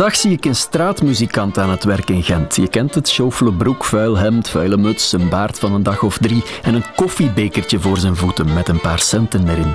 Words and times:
Vandaag 0.00 0.18
zie 0.18 0.32
ik 0.32 0.44
een 0.44 0.56
straatmuzikant 0.56 1.58
aan 1.58 1.70
het 1.70 1.84
werk 1.84 2.10
in 2.10 2.22
Gent. 2.22 2.56
Je 2.56 2.68
kent 2.68 2.94
het, 2.94 3.10
chauffele 3.10 3.52
broek, 3.52 3.84
vuil 3.84 4.16
hemd, 4.16 4.48
vuile 4.48 4.76
muts, 4.76 5.12
een 5.12 5.28
baard 5.28 5.58
van 5.58 5.72
een 5.72 5.82
dag 5.82 6.02
of 6.02 6.18
drie 6.18 6.42
en 6.62 6.74
een 6.74 6.84
koffiebekertje 6.94 7.80
voor 7.80 7.98
zijn 7.98 8.16
voeten 8.16 8.54
met 8.54 8.68
een 8.68 8.80
paar 8.80 8.98
centen 8.98 9.48
erin. 9.48 9.74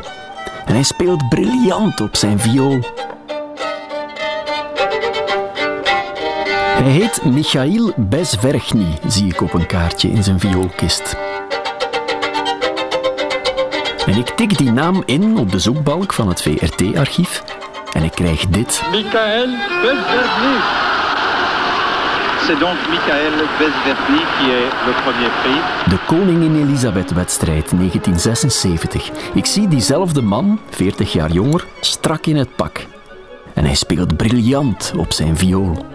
En 0.66 0.74
hij 0.74 0.84
speelt 0.84 1.30
briljant 1.30 2.02
op 2.02 2.16
zijn 2.16 2.40
viool. 2.40 2.80
Hij 6.78 6.92
heet 6.92 7.26
Michail 7.26 7.94
Bezvergny, 7.98 8.98
zie 9.08 9.28
ik 9.28 9.42
op 9.42 9.54
een 9.54 9.68
kaartje 9.68 10.10
in 10.10 10.24
zijn 10.24 10.40
vioolkist. 10.40 11.16
En 14.06 14.18
ik 14.18 14.30
tik 14.30 14.58
die 14.58 14.72
naam 14.72 15.04
in 15.06 15.38
op 15.38 15.52
de 15.52 15.60
zoekbalk 15.60 16.14
van 16.14 16.28
het 16.28 16.42
VRT-archief 16.42 17.44
en 17.96 18.04
ik 18.04 18.12
krijg 18.12 18.48
dit. 18.48 18.84
Michael 18.92 19.48
Bezverny. 19.82 20.58
C'est 22.46 22.60
donc 22.60 22.78
Michael 22.90 23.34
Bezverny 23.60 24.22
qui 24.38 24.50
est 24.52 24.70
le 24.88 24.94
premier 25.04 25.30
prix. 25.42 25.60
De 25.90 25.98
Koningin 26.06 26.56
Elisabeth-wedstrijd 26.62 27.72
1976. 27.78 29.12
Ik 29.34 29.46
zie 29.46 29.68
diezelfde 29.68 30.22
man, 30.22 30.60
40 30.70 31.14
jaar 31.14 31.32
jonger, 31.32 31.66
strak 31.80 32.26
in 32.26 32.36
het 32.36 32.56
pak. 32.56 32.86
En 33.54 33.66
hij 33.66 33.76
speelt 33.76 34.18
briljant 34.18 34.94
op 34.98 35.14
zijn 35.14 35.38
viool. 35.38 35.86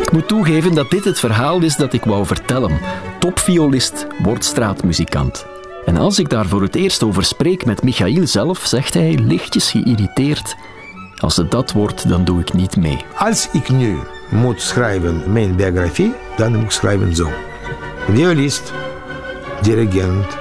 Ik 0.00 0.12
moet 0.12 0.28
toegeven 0.28 0.74
dat 0.74 0.90
dit 0.90 1.04
het 1.04 1.18
verhaal 1.18 1.62
is 1.62 1.76
dat 1.76 1.92
ik 1.92 2.04
wou 2.04 2.26
vertellen. 2.26 2.80
Topviolist 3.26 4.06
wordt 4.22 4.44
straatmuzikant. 4.44 5.46
En 5.84 5.96
als 5.96 6.18
ik 6.18 6.28
daar 6.28 6.46
voor 6.46 6.62
het 6.62 6.74
eerst 6.74 7.02
over 7.02 7.24
spreek 7.24 7.64
met 7.64 7.82
Michail 7.82 8.26
zelf, 8.26 8.58
zegt 8.66 8.94
hij 8.94 9.18
lichtjes 9.18 9.70
geïrriteerd: 9.70 10.56
Als 11.16 11.36
het 11.36 11.50
dat 11.50 11.72
wordt, 11.72 12.08
dan 12.08 12.24
doe 12.24 12.40
ik 12.40 12.52
niet 12.52 12.76
mee. 12.76 13.04
Als 13.18 13.48
ik 13.52 13.68
nu 13.68 13.98
moet 14.30 14.60
schrijven 14.60 15.32
mijn 15.32 15.56
biografie, 15.56 16.12
dan 16.36 16.54
moet 16.54 16.62
ik 16.62 16.70
schrijven 16.70 17.14
zo. 17.14 17.30
Violist, 18.10 18.72
dirigent, 19.62 20.38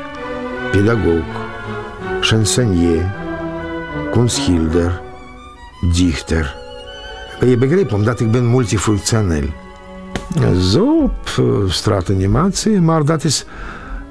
pedagoog, 0.71 1.47
chansonnier, 2.19 3.13
kunstschilder, 4.11 5.01
dichter. 5.93 6.55
Je 7.45 7.57
begrijpt, 7.57 7.93
omdat 7.93 8.19
ik 8.19 8.31
ben 8.31 8.51
multifunctioneel. 8.51 9.64
Zo 10.59 11.01
op 11.01 11.35
uh, 11.39 11.69
straatanimatie, 11.69 12.81
maar 12.81 13.05
dat 13.05 13.23
is 13.23 13.45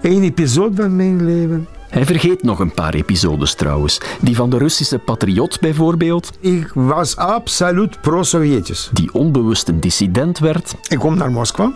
één 0.02 0.22
episode 0.22 0.82
van 0.82 0.96
mijn 0.96 1.24
leven. 1.24 1.66
Hij 1.88 2.04
vergeet 2.04 2.42
nog 2.42 2.58
een 2.58 2.72
paar 2.72 2.94
episodes 2.94 3.54
trouwens. 3.54 4.00
Die 4.20 4.36
van 4.36 4.50
de 4.50 4.58
Russische 4.58 4.98
patriot 4.98 5.60
bijvoorbeeld. 5.60 6.30
Ik 6.40 6.70
was 6.74 7.16
absoluut 7.16 8.00
pro-Sovjetisch. 8.00 8.90
Die 8.92 9.12
onbewust 9.12 9.68
een 9.68 9.80
dissident 9.80 10.38
werd. 10.38 10.74
Ik 10.88 10.98
kom 10.98 11.16
naar 11.16 11.30
Moskwa. 11.30 11.72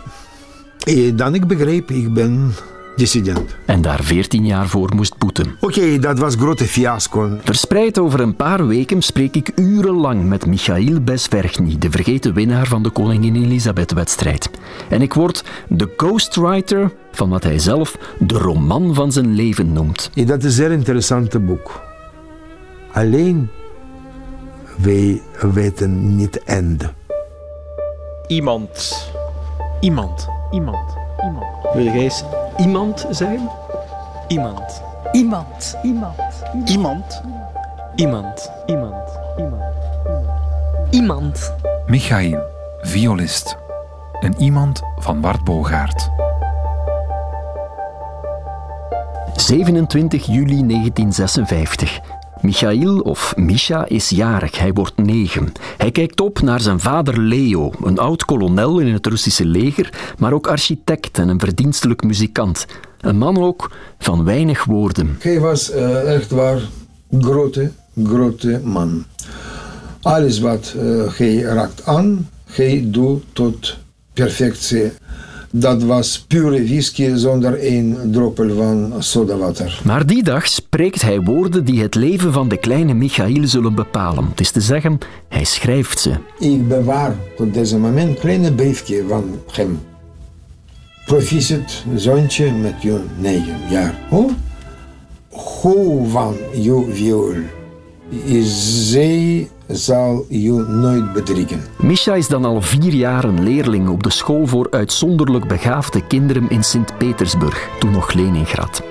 En 0.79 1.15
dan 1.15 1.35
ik 1.35 1.47
begreep, 1.47 1.91
ik 1.91 2.13
ben 2.13 2.53
dissident. 2.95 3.55
En 3.65 3.81
daar 3.81 4.03
14 4.03 4.45
jaar 4.45 4.67
voor 4.67 4.95
moest 4.95 5.17
boeten. 5.17 5.55
Oké, 5.59 5.99
dat 5.99 6.19
was 6.19 6.35
grote 6.35 6.65
fiasco. 6.65 7.37
Verspreid 7.43 7.99
over 7.99 8.19
een 8.19 8.35
paar 8.35 8.67
weken 8.67 9.01
spreek 9.01 9.35
ik 9.35 9.51
urenlang 9.55 10.23
met 10.23 10.45
Michail 10.45 11.01
Besvergny, 11.01 11.75
de 11.79 11.91
vergeten 11.91 12.33
winnaar 12.33 12.67
van 12.67 12.83
de 12.83 12.89
Koningin 12.89 13.35
Elisabeth-wedstrijd. 13.35 14.49
En 14.89 15.01
ik 15.01 15.13
word 15.13 15.43
de 15.67 15.93
ghostwriter 15.97 16.91
van 17.11 17.29
wat 17.29 17.43
hij 17.43 17.59
zelf 17.59 17.97
de 18.19 18.37
roman 18.37 18.93
van 18.93 19.11
zijn 19.11 19.35
leven 19.35 19.73
noemt. 19.73 20.11
En 20.15 20.25
dat 20.25 20.37
is 20.37 20.43
een 20.43 20.51
zeer 20.51 20.71
interessant 20.71 21.45
boek. 21.45 21.81
Alleen 22.91 23.49
wij 24.75 25.21
weten 25.53 26.15
niet 26.15 26.43
einde. 26.43 26.93
Iemand. 28.27 29.07
Iemand. 29.79 30.27
Iemand. 30.51 30.95
Iemand. 31.23 31.73
Wil 31.73 31.83
jij 31.83 31.99
eens 31.99 32.23
iemand 32.59 33.05
zeggen? 33.09 33.49
Iemand. 34.27 34.83
Iemand. 35.11 35.77
Iemand. 35.81 36.23
Iemand. 36.65 37.21
Iemand. 37.95 38.51
Iemand. 38.65 39.19
Iemand. 39.37 39.69
Iemand. 40.89 41.53
Michail, 41.87 42.39
violist. 42.81 43.57
Een 44.19 44.35
iemand 44.37 44.81
van 44.97 45.21
Bart 45.21 45.43
Bogaert. 45.43 46.09
27 49.35 50.25
juli 50.25 50.67
1956. 50.67 51.99
Michail, 52.41 52.99
of 52.99 53.33
Misha, 53.37 53.87
is 53.87 54.09
jarig. 54.09 54.57
Hij 54.57 54.73
wordt 54.73 54.97
negen. 54.97 55.51
Hij 55.77 55.91
kijkt 55.91 56.21
op 56.21 56.41
naar 56.41 56.61
zijn 56.61 56.79
vader 56.79 57.19
Leo, 57.19 57.71
een 57.83 57.99
oud-kolonel 57.99 58.79
in 58.79 58.93
het 58.93 59.07
Russische 59.07 59.45
leger, 59.45 60.13
maar 60.17 60.33
ook 60.33 60.47
architect 60.47 61.17
en 61.17 61.29
een 61.29 61.39
verdienstelijk 61.39 62.03
muzikant. 62.03 62.65
Een 62.99 63.17
man 63.17 63.37
ook 63.37 63.71
van 63.99 64.23
weinig 64.23 64.63
woorden. 64.63 65.17
Hij 65.19 65.39
was 65.39 65.73
uh, 65.73 66.15
echt 66.15 66.31
waar 66.31 66.59
grote, 67.19 67.71
grote 68.03 68.61
man. 68.63 69.05
Alles 70.01 70.39
wat 70.39 70.73
uh, 70.77 71.13
hij 71.17 71.35
raakt 71.35 71.85
aan, 71.85 72.29
hij 72.45 72.83
doet 72.85 73.23
tot 73.33 73.77
perfectie. 74.13 74.91
Dat 75.51 75.83
was 75.83 76.25
pure 76.27 76.63
whisky 76.63 77.15
zonder 77.15 77.59
één 77.59 78.11
druppel 78.11 78.55
van 78.55 78.93
sodawater. 78.99 79.81
Maar 79.83 80.05
die 80.05 80.23
dag 80.23 80.47
spreekt 80.47 81.01
hij 81.01 81.21
woorden 81.21 81.65
die 81.65 81.81
het 81.81 81.95
leven 81.95 82.33
van 82.33 82.47
de 82.47 82.57
kleine 82.57 82.93
Michail 82.93 83.47
zullen 83.47 83.75
bepalen. 83.75 84.25
Het 84.29 84.39
is 84.39 84.51
te 84.51 84.61
zeggen, 84.61 84.97
hij 85.29 85.43
schrijft 85.43 85.99
ze. 85.99 86.11
Ik 86.39 86.67
bewaar 86.67 87.15
tot 87.35 87.53
deze 87.53 87.77
moment 87.77 88.09
een 88.09 88.19
kleine 88.19 88.53
briefje 88.53 89.03
van 89.07 89.23
hem. 89.51 89.79
Proficiat, 91.05 91.83
zoontje 91.95 92.51
met 92.51 92.81
je 92.81 92.99
negen 93.17 93.57
jaar. 93.69 93.99
Hoe? 94.09 94.31
Hoe 95.29 96.07
van 96.07 96.35
je 96.53 96.85
viool 96.89 97.33
is 98.25 98.89
zij 98.91 99.47
zal 99.69 100.25
je 100.29 100.51
nooit 100.51 101.13
bedriegen. 101.13 101.61
Misha 101.77 102.13
is 102.13 102.27
dan 102.27 102.45
al 102.45 102.61
vier 102.61 102.93
jaar 102.93 103.23
een 103.23 103.43
leerling 103.43 103.89
op 103.89 104.03
de 104.03 104.09
school 104.09 104.47
voor 104.47 104.67
uitzonderlijk 104.71 105.47
begaafde 105.47 106.07
kinderen 106.07 106.49
in 106.49 106.63
Sint-Petersburg, 106.63 107.69
toen 107.79 107.91
nog 107.91 108.13
Leningrad. 108.13 108.83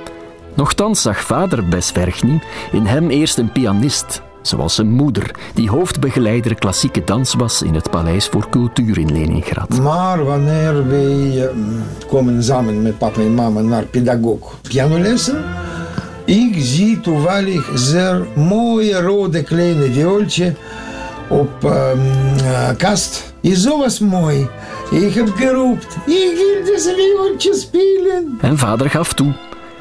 Nochtans 0.55 1.03
zag 1.03 1.21
vader 1.21 1.69
Besvergny 1.69 2.41
in 2.73 2.87
hem 2.87 3.11
eerst 3.11 3.39
een 3.39 3.53
pianist, 3.53 4.23
zoals 4.43 4.75
zijn 4.75 4.91
moeder, 4.91 5.31
die 5.55 5.71
hoofdbegeleider 5.71 6.55
klassieke 6.55 7.05
dans 7.05 7.35
was 7.35 7.63
in 7.63 7.75
het 7.75 7.91
Paleis 7.91 8.27
voor 8.27 8.49
Cultuur 8.51 8.99
in 8.99 9.13
Leningrad. 9.13 9.79
Maar 9.81 10.25
wanneer 10.25 10.89
wij 10.89 11.51
komen 12.09 12.43
samen 12.43 12.83
met 12.83 12.99
papa 12.99 13.21
en 13.21 13.35
mama 13.35 13.61
naar 13.61 13.85
pedagoog 13.85 14.61
pianolessen, 14.63 15.45
ik 16.29 16.55
zie 16.57 17.01
toevallig 17.01 17.71
zeer 17.75 18.27
mooie 18.35 19.01
rode 19.01 19.43
kleine 19.43 19.93
viooltje 19.93 20.55
op 21.29 21.65
uh, 21.65 22.69
kast. 22.77 23.33
Is 23.41 23.63
zo 23.63 23.79
was 23.79 23.99
mooi. 23.99 24.49
Ik 24.91 25.15
heb 25.15 25.29
geroept, 25.29 25.97
ik 26.07 26.33
wil 26.35 26.75
deze 26.75 26.95
viooltje 26.97 27.55
spelen. 27.55 28.39
En 28.41 28.59
vader 28.59 28.91
gaf 28.91 29.15
toe. 29.15 29.33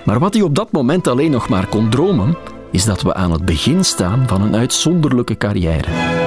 Maar 0.05 0.19
wat 0.19 0.33
hij 0.33 0.43
op 0.43 0.55
dat 0.55 0.71
moment 0.71 1.07
alleen 1.07 1.31
nog 1.31 1.49
maar 1.49 1.67
kon 1.67 1.89
dromen, 1.89 2.37
is 2.71 2.85
dat 2.85 3.01
we 3.01 3.13
aan 3.13 3.31
het 3.31 3.45
begin 3.45 3.85
staan 3.85 4.23
van 4.27 4.41
een 4.41 4.55
uitzonderlijke 4.55 5.37
carrière. 5.37 6.26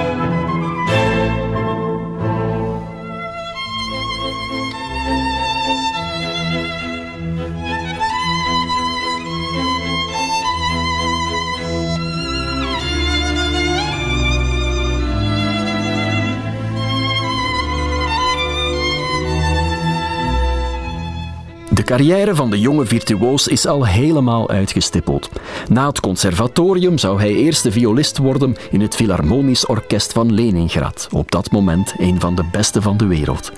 Carrière 21.91 22.35
van 22.35 22.49
de 22.49 22.59
jonge 22.59 22.85
virtuoos 22.85 23.47
is 23.47 23.65
al 23.65 23.85
helemaal 23.85 24.49
uitgestippeld. 24.49 25.29
Na 25.69 25.87
het 25.87 25.99
conservatorium 25.99 26.97
zou 26.97 27.19
hij 27.19 27.33
eerste 27.33 27.71
violist 27.71 28.17
worden 28.17 28.55
in 28.69 28.81
het 28.81 28.95
Philharmonisch 28.95 29.65
Orkest 29.65 30.13
van 30.13 30.33
Leningrad, 30.33 31.07
op 31.11 31.31
dat 31.31 31.51
moment 31.51 31.93
een 31.97 32.19
van 32.19 32.35
de 32.35 32.43
beste 32.51 32.81
van 32.81 32.97
de 32.97 33.05
wereld. 33.05 33.51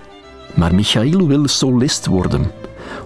Maar 0.55 0.75
Michail 0.75 1.27
wil 1.27 1.47
solist 1.47 2.05
worden. 2.05 2.51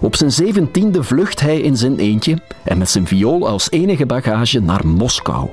Op 0.00 0.16
zijn 0.16 0.32
zeventiende 0.32 1.02
vlucht 1.02 1.40
hij 1.40 1.60
in 1.60 1.76
zijn 1.76 1.98
eentje 1.98 2.38
en 2.64 2.78
met 2.78 2.90
zijn 2.90 3.06
viool 3.06 3.48
als 3.48 3.70
enige 3.70 4.06
bagage 4.06 4.60
naar 4.60 4.86
Moskou. 4.86 5.48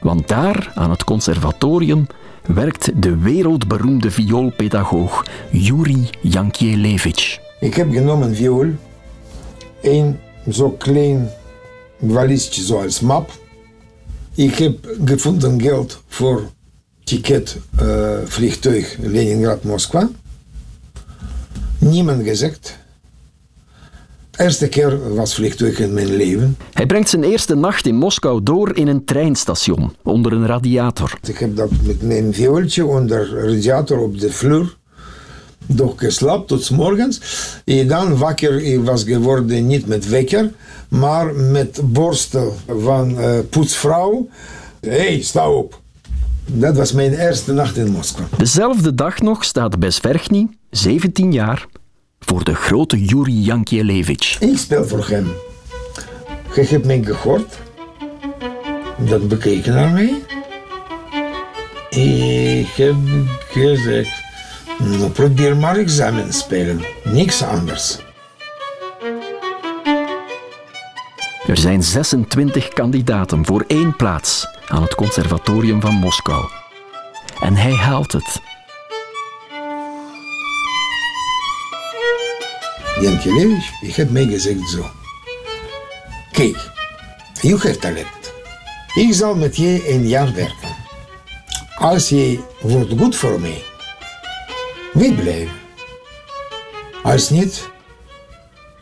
Want 0.00 0.28
daar, 0.28 0.72
aan 0.74 0.90
het 0.90 1.04
conservatorium, 1.04 2.06
werkt 2.46 3.02
de 3.02 3.16
wereldberoemde 3.16 4.10
vioolpedagoog 4.10 5.24
Yuri 5.50 6.08
Yankelevich. 6.20 7.38
Ik 7.60 7.74
heb 7.74 7.92
genomen 7.92 8.34
viool, 8.34 8.66
een 9.82 10.18
zo 10.50 10.70
klein 10.70 11.30
valiesje 12.08 12.62
zoals 12.62 13.00
map. 13.00 13.30
Ik 14.34 14.54
heb 14.54 14.96
gevonden 15.04 15.62
geld 15.62 16.02
voor 16.08 16.42
ticket 17.04 17.58
uh, 17.82 18.18
vliegtuig 18.24 18.96
Leningrad-Moskwa. 19.00 20.10
Niemand 21.78 22.22
gezegd. 22.22 22.78
Eerste 24.36 24.68
keer 24.68 25.14
was 25.14 25.34
vliegtuig 25.34 25.78
in 25.78 25.92
mijn 25.92 26.16
leven. 26.16 26.56
Hij 26.72 26.86
brengt 26.86 27.08
zijn 27.08 27.24
eerste 27.24 27.54
nacht 27.54 27.86
in 27.86 27.96
Moskou 27.96 28.42
door 28.42 28.76
in 28.76 28.88
een 28.88 29.04
treinstation 29.04 29.94
onder 30.02 30.32
een 30.32 30.46
radiator. 30.46 31.18
Ik 31.26 31.38
heb 31.38 31.56
dat 31.56 31.70
met 31.82 32.02
mijn 32.02 32.34
viooltje 32.34 32.84
onder 32.84 33.46
radiator 33.46 33.98
op 33.98 34.20
de 34.20 34.32
vloer 34.32 34.76
doorgeslapen 35.76 36.46
tot 36.46 36.70
morgens. 36.70 37.20
En 37.64 37.88
dan 37.88 38.16
wakker 38.16 38.62
ik 38.62 38.84
was 38.84 39.04
geworden 39.04 39.66
niet 39.66 39.86
met 39.86 40.08
wekker, 40.08 40.52
maar 40.88 41.34
met 41.34 41.80
borstel 41.84 42.56
van 42.80 43.10
uh, 43.10 43.38
poetsvrouw. 43.50 44.28
Hé, 44.80 44.90
hey, 44.90 45.22
sta 45.22 45.50
op. 45.50 45.80
Dat 46.46 46.76
was 46.76 46.92
mijn 46.92 47.14
eerste 47.14 47.52
nacht 47.52 47.76
in 47.76 47.90
Moskou. 47.90 48.26
Dezelfde 48.36 48.94
dag 48.94 49.20
nog 49.20 49.44
staat 49.44 49.78
Besverchny, 49.78 50.48
17 50.70 51.32
jaar, 51.32 51.66
voor 52.18 52.44
de 52.44 52.54
grote 52.54 53.04
Yuri 53.04 53.40
Yankielevich. 53.42 54.40
Ik 54.40 54.58
speel 54.58 54.86
voor 54.86 55.08
hem. 55.08 55.26
Je 56.54 56.60
hebt 56.60 56.86
mij 56.86 57.02
gehoord. 57.04 57.58
Dat 58.98 59.28
bekeken 59.28 59.74
naar 59.74 59.90
mij. 59.90 60.22
Ik 61.90 62.66
heb 62.66 62.94
gezegd, 63.50 64.19
nou 64.80 65.10
probeer 65.10 65.56
maar 65.56 65.76
examen 65.76 66.32
spelen. 66.32 66.80
Niks 67.04 67.42
anders. 67.42 67.98
Er 71.46 71.56
zijn 71.56 71.82
26 71.82 72.68
kandidaten 72.68 73.46
voor 73.46 73.64
één 73.66 73.96
plaats 73.96 74.46
aan 74.68 74.82
het 74.82 74.94
Conservatorium 74.94 75.80
van 75.80 75.94
Moskou. 75.94 76.44
En 77.40 77.54
hij 77.54 77.74
haalt 77.74 78.12
het. 78.12 78.40
Jankelevich, 83.00 83.82
ik 83.82 83.94
heb 83.94 84.10
mij 84.10 84.24
gezegd 84.26 84.68
zo. 84.68 84.90
Kijk, 86.32 86.70
je 87.40 87.56
hebt 87.58 87.80
talent. 87.80 88.32
Ik 88.94 89.14
zal 89.14 89.34
met 89.34 89.56
je 89.56 89.90
een 89.90 90.08
jaar 90.08 90.34
werken. 90.34 90.76
Als 91.74 92.08
je 92.08 92.40
wordt 92.60 92.92
goed 92.98 93.16
voor 93.16 93.40
mij, 93.40 93.62
blijven? 94.92 95.58
Als 97.02 97.30
niet, 97.30 97.70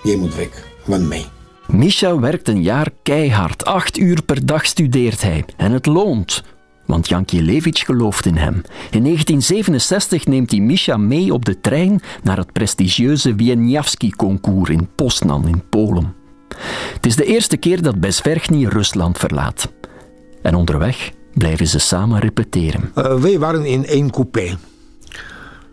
je 0.03 0.17
moet 0.17 0.35
weg 0.35 0.67
van 0.85 1.09
mij. 1.09 1.25
Misha 1.67 2.19
werkt 2.19 2.49
een 2.49 2.63
jaar 2.63 2.91
keihard. 3.03 3.65
Acht 3.65 3.99
uur 3.99 4.23
per 4.23 4.47
dag 4.47 4.67
studeert 4.67 5.23
hij. 5.23 5.45
En 5.57 5.73
het 5.73 5.87
loont. 5.87 6.43
Want 6.87 7.09
Jankielewicz 7.09 7.85
gelooft 7.85 8.27
in 8.27 8.37
hem. 8.37 8.55
In 8.91 9.03
1967 9.03 10.27
neemt 10.27 10.51
hij 10.51 10.61
Misha 10.61 10.97
mee 10.97 11.33
op 11.33 11.45
de 11.45 11.61
trein 11.61 12.01
naar 12.23 12.37
het 12.37 12.53
prestigieuze 12.53 13.35
Wieniawski-concours 13.35 14.71
in 14.71 14.89
Poznan 14.95 15.49
in 15.49 15.63
Polen. 15.69 16.15
Het 16.95 17.07
is 17.07 17.17
de 17.17 17.25
eerste 17.25 17.57
keer 17.57 17.83
dat 17.83 18.01
Besverchny 18.01 18.67
Rusland 18.67 19.19
verlaat. 19.19 19.73
En 20.43 20.55
onderweg 20.55 21.11
blijven 21.35 21.67
ze 21.67 21.79
samen 21.79 22.21
repeteren. 22.21 22.93
Uh, 22.95 23.15
wij 23.15 23.39
waren 23.39 23.65
in 23.65 23.87
één 23.87 24.11
coupé. 24.11 24.57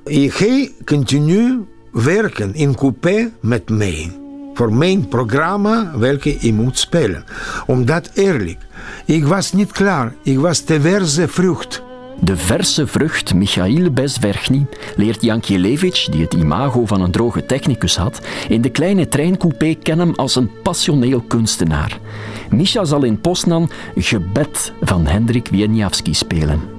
Ik 0.06 0.34
ga 0.34 0.68
continu 0.86 1.66
werken 1.92 2.54
in 2.54 2.76
coupé 2.76 3.32
met 3.40 3.70
mij 3.70 4.12
voor 4.54 4.74
mijn 4.74 5.08
programma 5.08 5.92
welke 5.98 6.36
ik 6.36 6.54
moet 6.54 6.78
spelen. 6.78 7.24
Omdat 7.66 8.12
eerlijk, 8.14 8.58
ik 9.06 9.26
was 9.26 9.54
niet 9.54 9.72
klaar. 9.72 10.16
Ik 10.24 10.40
was 10.40 10.60
te 10.60 10.82
verse 10.82 11.28
vrucht. 11.28 11.84
De 12.22 12.38
verse 12.38 12.88
vrucht 12.88 13.34
Michail 13.34 13.92
Besverchny 13.92 14.66
leert 14.96 15.22
Jankielewicz, 15.22 16.08
die 16.08 16.22
het 16.22 16.34
imago 16.34 16.86
van 16.86 17.02
een 17.02 17.12
droge 17.12 17.46
technicus 17.46 17.96
had, 17.96 18.22
in 18.50 18.62
de 18.62 18.70
kleine 18.70 19.08
treincoupé 19.08 19.74
kennen 19.74 20.16
als 20.16 20.36
een 20.36 20.50
passioneel 20.64 21.22
kunstenaar. 21.22 22.00
Misha 22.50 22.84
zal 22.84 23.04
in 23.04 23.22
Poznan 23.22 23.70
Gebed 23.96 24.74
van 24.82 25.06
Hendrik 25.06 25.48
Wieniawski 25.48 26.14
spelen. 26.14 26.75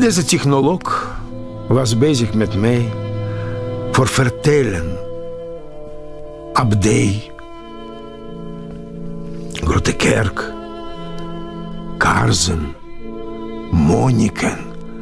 Deze 0.00 0.24
technoloog 0.24 1.16
was 1.68 1.98
bezig 1.98 2.34
met 2.34 2.54
mij 2.56 2.92
voor 3.92 4.08
vertellen. 4.08 4.98
Abdij, 6.52 7.32
Grote 9.52 9.96
Kerk, 9.96 10.52
kaarsen, 11.98 12.74
moniken. 13.70 14.58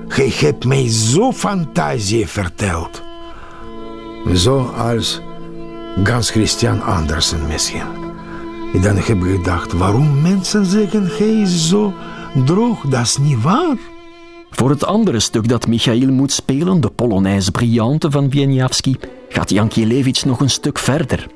Hij 0.08 0.28
heeft 0.28 0.64
mij 0.64 0.88
zo 0.88 1.32
fantasie 1.32 2.26
verteld. 2.26 3.02
Zo 4.34 4.62
als 4.62 5.20
Gans 6.04 6.30
Christian 6.30 6.82
Andersen 6.82 7.46
misschien. 7.46 8.12
En 8.74 8.80
dan 8.80 8.96
heb 8.96 9.24
ik 9.24 9.36
gedacht, 9.36 9.72
waarom 9.72 10.22
mensen 10.22 10.66
zeggen 10.66 11.06
hij 11.06 11.40
is 11.40 11.68
zo 11.68 11.94
droog? 12.44 12.80
Dat 12.80 13.02
is 13.02 13.16
niet 13.16 13.42
waar. 13.42 13.76
Voor 14.50 14.70
het 14.70 14.84
andere 14.84 15.20
stuk 15.20 15.48
dat 15.48 15.66
Michail 15.66 16.12
moet 16.12 16.32
spelen, 16.32 16.80
de 16.80 16.90
Polonaise 16.90 17.50
Brillante 17.50 18.10
van 18.10 18.30
Wieniawski, 18.30 18.96
gaat 19.28 19.50
Jankielewicz 19.50 20.22
nog 20.22 20.40
een 20.40 20.50
stuk 20.50 20.78
verder. 20.78 21.26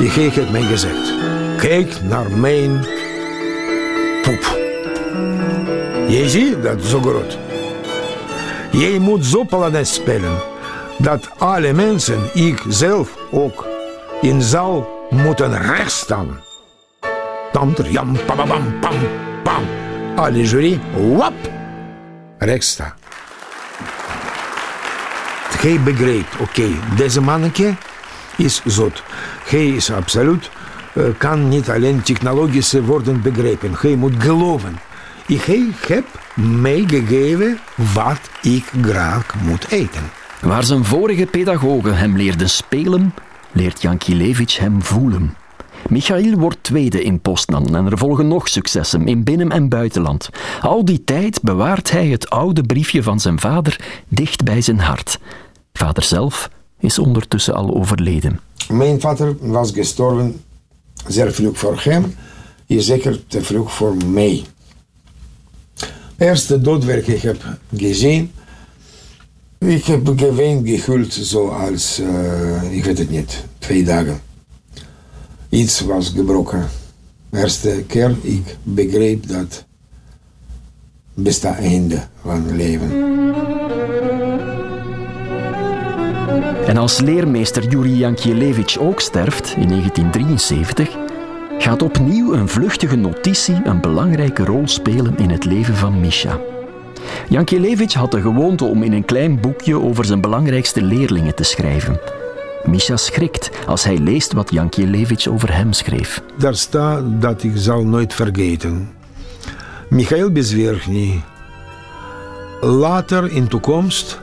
Je 0.00 0.08
heeft 0.10 0.50
mij 0.50 0.62
gezegd, 0.62 1.14
kijk 1.56 2.02
naar 2.02 2.30
mijn 2.30 2.86
poep. 4.22 4.58
Je 6.08 6.24
ziet 6.26 6.62
dat 6.62 6.84
zo 6.84 7.00
groot. 7.00 7.38
Je 8.72 8.96
moet 9.00 9.26
zo 9.26 9.44
Polonaise 9.44 9.92
spelen 9.92 10.38
dat 10.98 11.30
alle 11.38 11.72
mensen, 11.72 12.20
ik 12.34 12.62
zelf 12.68 13.16
ook, 13.30 13.66
in 14.20 14.42
zaal 14.42 14.88
moeten 15.10 15.62
recht 15.62 15.92
staan. 15.92 16.40
Tam, 17.52 17.74
jam, 17.90 18.16
pam, 18.26 18.36
pam, 18.36 18.80
pam 18.80 18.94
pam. 20.20 20.34
Alle 20.34 20.44
jury, 20.44 20.80
wap, 21.16 21.34
rechts 22.38 22.70
staan. 22.70 22.92
Hij 25.60 25.80
begreep, 25.80 26.26
oké, 26.40 26.68
deze 26.96 27.20
manneke 27.20 27.74
is 28.36 28.62
zot. 28.64 29.02
Hij 29.44 29.66
is 29.66 29.90
absoluut, 29.90 30.50
uh, 30.94 31.04
kan 31.18 31.48
niet 31.48 31.70
alleen 31.70 32.02
technologische 32.02 32.84
woorden 32.84 33.22
begrijpen. 33.22 33.74
Hij 33.80 33.96
moet 33.96 34.14
geloven. 34.18 34.78
Ik 35.26 35.74
heb 35.86 36.04
meegegeven 36.34 37.58
wat 37.94 38.20
ik 38.42 38.64
graag 38.82 39.34
moet 39.42 39.70
eten. 39.70 40.10
Waar 40.40 40.64
zijn 40.64 40.84
vorige 40.84 41.26
pedagogen 41.26 41.96
hem 41.96 42.16
leerden 42.16 42.50
spelen, 42.50 43.14
leert 43.52 43.82
Jankilevich 43.82 44.58
hem 44.58 44.82
voelen. 44.82 45.36
Michail 45.90 46.38
wordt 46.38 46.62
tweede 46.62 47.02
in 47.02 47.20
Postnan 47.20 47.76
en 47.76 47.86
er 47.86 47.98
volgen 47.98 48.28
nog 48.28 48.48
successen 48.48 49.06
in 49.06 49.24
binnen- 49.24 49.50
en 49.50 49.68
buitenland. 49.68 50.30
Al 50.60 50.84
die 50.84 51.04
tijd 51.04 51.42
bewaart 51.42 51.90
hij 51.90 52.06
het 52.06 52.30
oude 52.30 52.62
briefje 52.62 53.02
van 53.02 53.20
zijn 53.20 53.40
vader 53.40 53.80
dicht 54.08 54.44
bij 54.44 54.60
zijn 54.60 54.78
hart. 54.80 55.18
Vader 55.72 56.02
zelf 56.02 56.50
is 56.78 56.98
ondertussen 56.98 57.54
al 57.54 57.74
overleden. 57.74 58.40
Mijn 58.68 59.00
vader 59.00 59.36
was 59.40 59.70
gestorven 59.70 60.42
zeer 61.06 61.32
vroeg 61.32 61.58
voor 61.58 61.80
hem, 61.80 62.14
zeker 62.66 63.26
te 63.26 63.42
vroeg 63.42 63.72
voor 63.72 63.96
mij. 64.06 64.44
Eerste 66.16 66.60
doodwerk 66.60 67.06
ik 67.06 67.22
heb 67.22 67.58
gezien, 67.76 68.32
ik 69.58 69.84
heb 69.84 70.12
geween 70.16 70.66
gehuld 70.66 71.12
zoals, 71.12 72.00
uh, 72.00 72.72
ik 72.72 72.84
weet 72.84 72.98
het 72.98 73.10
niet, 73.10 73.44
twee 73.58 73.84
dagen 73.84 74.20
iets 75.50 75.80
was 75.80 76.08
gebroken. 76.08 76.68
Eerste 77.30 77.84
keer 77.86 78.16
ik 78.22 78.56
begreep 78.62 79.28
dat 79.28 79.64
bestaat 81.14 81.58
einde 81.58 82.02
van 82.22 82.42
het 82.42 82.50
leven. 82.50 82.90
En 86.66 86.76
als 86.76 87.00
leermeester 87.00 87.68
Yuri 87.68 87.96
Jankielewicz 87.96 88.76
ook 88.76 89.00
sterft 89.00 89.54
in 89.56 89.68
1973, 89.68 90.96
gaat 91.58 91.82
opnieuw 91.82 92.32
een 92.32 92.48
vluchtige 92.48 92.96
notitie 92.96 93.60
een 93.64 93.80
belangrijke 93.80 94.44
rol 94.44 94.68
spelen 94.68 95.16
in 95.16 95.30
het 95.30 95.44
leven 95.44 95.76
van 95.76 96.00
Misha. 96.00 96.40
Jankielewicz 97.28 97.94
had 97.94 98.10
de 98.10 98.20
gewoonte 98.20 98.64
om 98.64 98.82
in 98.82 98.92
een 98.92 99.04
klein 99.04 99.40
boekje 99.40 99.80
over 99.80 100.04
zijn 100.04 100.20
belangrijkste 100.20 100.82
leerlingen 100.82 101.34
te 101.34 101.42
schrijven. 101.44 102.19
Misha 102.64 102.96
schrikt 102.96 103.50
als 103.66 103.84
hij 103.84 103.98
leest 103.98 104.32
wat 104.32 104.50
Jankielewicz 104.50 105.26
over 105.26 105.54
hem 105.54 105.72
schreef. 105.72 106.22
Daar 106.38 106.56
staat 106.56 107.22
dat 107.22 107.42
ik 107.42 107.52
zal 107.54 107.84
nooit 107.84 108.14
vergeten. 108.14 108.90
Michail 109.88 110.30
Bezwerchny. 110.30 111.22
Later 112.60 113.32
in 113.32 113.48
toekomst 113.48 114.20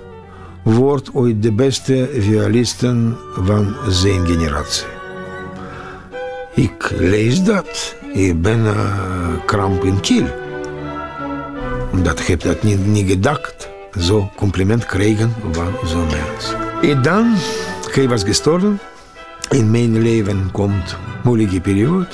wordt 0.63 1.13
ooit 1.13 1.43
de 1.43 1.51
beste 1.51 2.09
violisten 2.17 3.17
van 3.33 3.75
zijn 3.87 4.27
generatie. 4.27 4.87
Ik 6.53 6.93
lees 6.97 7.43
dat. 7.43 7.95
Ik 8.13 8.41
ben 8.41 8.59
uh, 8.59 8.75
kramp 9.45 9.83
in 9.83 9.99
kiel. 9.99 10.25
Omdat 11.91 12.19
ik 12.19 12.27
heb 12.27 12.41
dat 12.41 12.63
niet, 12.63 12.85
niet 12.85 13.09
gedacht. 13.09 13.69
Zo 13.99 14.31
compliment 14.35 14.85
krijgen 14.85 15.33
van 15.51 15.73
zo'n 15.85 16.05
mens. 16.05 16.53
En 16.81 17.01
dan, 17.01 17.35
hij 17.97 18.09
was 18.09 18.23
gestorven. 18.23 18.79
In 19.49 19.71
mijn 19.71 20.01
leven 20.01 20.51
komt 20.51 20.91
een 20.91 20.97
moeilijke 21.23 21.61
periode. 21.61 22.07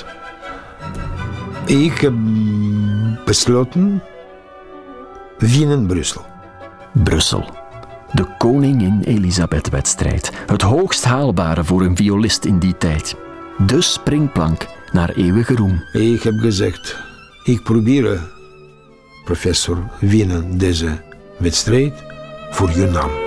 Ik 1.66 1.98
heb 1.98 2.14
besloten 3.24 4.02
Wien-Brussel. 5.38 6.24
Brussel. 6.92 7.44
De 8.12 8.26
koningin 8.38 9.02
Elisabeth-wedstrijd. 9.02 10.32
Het 10.46 10.62
hoogst 10.62 11.04
haalbare 11.04 11.64
voor 11.64 11.82
een 11.82 11.96
violist 11.96 12.44
in 12.44 12.58
die 12.58 12.76
tijd. 12.78 13.16
De 13.66 13.80
springplank 13.80 14.66
naar 14.92 15.10
eeuwige 15.10 15.54
roem. 15.54 15.82
Ik 15.92 16.22
heb 16.22 16.34
gezegd, 16.38 16.96
ik 17.44 17.62
probeer, 17.62 18.20
professor, 19.24 19.78
winnen 20.00 20.58
deze 20.58 21.02
wedstrijd 21.38 21.92
voor 22.50 22.70
je 22.70 22.86
naam. 22.86 23.23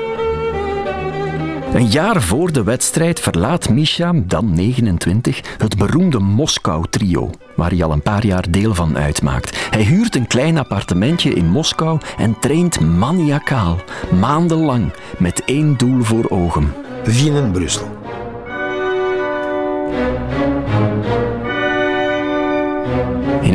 Een 1.74 1.88
jaar 1.88 2.22
voor 2.22 2.52
de 2.52 2.64
wedstrijd 2.64 3.20
verlaat 3.20 3.70
Misha, 3.70 4.12
dan 4.16 4.54
29, 4.54 5.42
het 5.58 5.78
beroemde 5.78 6.20
Moskou-trio, 6.20 7.30
waar 7.56 7.70
hij 7.70 7.84
al 7.84 7.92
een 7.92 8.02
paar 8.02 8.26
jaar 8.26 8.52
deel 8.52 8.74
van 8.74 8.98
uitmaakt. 8.98 9.70
Hij 9.70 9.84
huurt 9.84 10.16
een 10.16 10.28
klein 10.28 10.58
appartementje 10.58 11.34
in 11.34 11.46
Moskou 11.46 12.00
en 12.18 12.40
traint 12.40 12.80
maniacaal, 12.80 13.78
maandenlang, 14.20 14.94
met 15.18 15.44
één 15.46 15.78
doel 15.78 16.02
voor 16.02 16.30
ogen. 16.30 16.74
Winnen 17.04 17.52
Brussel. 17.52 18.07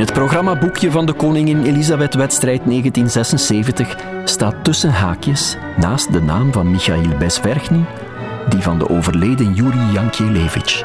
Het 0.03 0.13
programmaboekje 0.13 0.91
van 0.91 1.07
de 1.07 1.13
Koningin 1.13 1.63
Elisabeth-wedstrijd 1.63 2.65
1976 2.65 3.97
staat 4.25 4.55
tussen 4.65 4.91
haakjes, 4.91 5.57
naast 5.77 6.13
de 6.13 6.21
naam 6.21 6.53
van 6.53 6.71
Michail 6.71 7.17
Besverchny, 7.19 7.85
die 8.49 8.61
van 8.61 8.79
de 8.79 8.89
overleden 8.89 9.55
Yuri 9.55 9.93
Jankielewicz. 9.93 10.85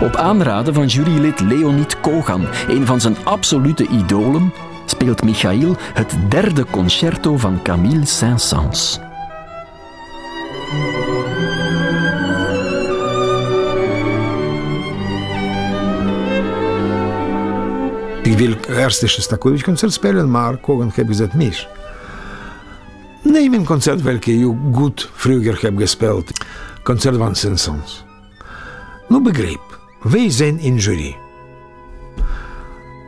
Op 0.00 0.16
aanraden 0.16 0.74
van 0.74 0.86
jurylid 0.86 1.40
Leonid 1.40 2.00
Kogan, 2.00 2.46
een 2.68 2.86
van 2.86 3.00
zijn 3.00 3.16
absolute 3.24 3.86
idolen, 3.86 4.52
speelt 4.86 5.22
Michail 5.22 5.76
het 5.94 6.16
derde 6.28 6.64
concerto 6.70 7.36
van 7.36 7.62
Camille 7.62 8.06
Saint-Saëns. 8.06 9.00
Ik 18.22 18.38
wil 18.38 18.54
eerst 18.68 19.06
Shostakovich 19.06 19.62
concert 19.62 19.92
spelen, 19.92 20.30
maar 20.30 20.56
Kogan 20.56 20.92
heeft 20.94 21.08
gezegd 21.08 21.34
mis. 21.34 21.68
Neem 23.22 23.54
een 23.54 23.64
concert 23.64 24.02
welke 24.02 24.38
je 24.38 24.56
goed 24.72 25.10
vroeger 25.14 25.60
hebt 25.60 25.80
gespeeld. 25.80 26.30
Concert 26.82 27.16
van 27.16 27.34
Saint-Saëns. 27.34 28.04
Nu 29.08 29.20
begreep, 29.20 29.78
wij 30.02 30.30
zijn 30.30 30.58
in 30.58 30.76
jury. 30.76 31.16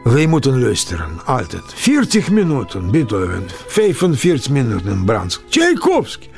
Wij 0.05 0.27
moeten 0.27 0.61
luisteren, 0.63 1.25
altijd. 1.25 1.65
40 1.75 2.31
minuten 2.31 2.91
Beethoven, 2.91 3.45
45 3.67 4.51
minuten 4.51 5.05
Brahms. 5.05 5.41
Tchaikovsky. 5.49 6.29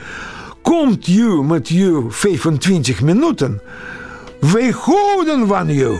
Komt 0.62 1.06
u 1.06 1.42
met 1.42 1.68
je 1.68 2.04
25 2.08 3.02
minuten? 3.02 3.60
Wij 4.40 4.70
houden 4.70 5.46
van 5.46 5.74
jou, 5.74 5.98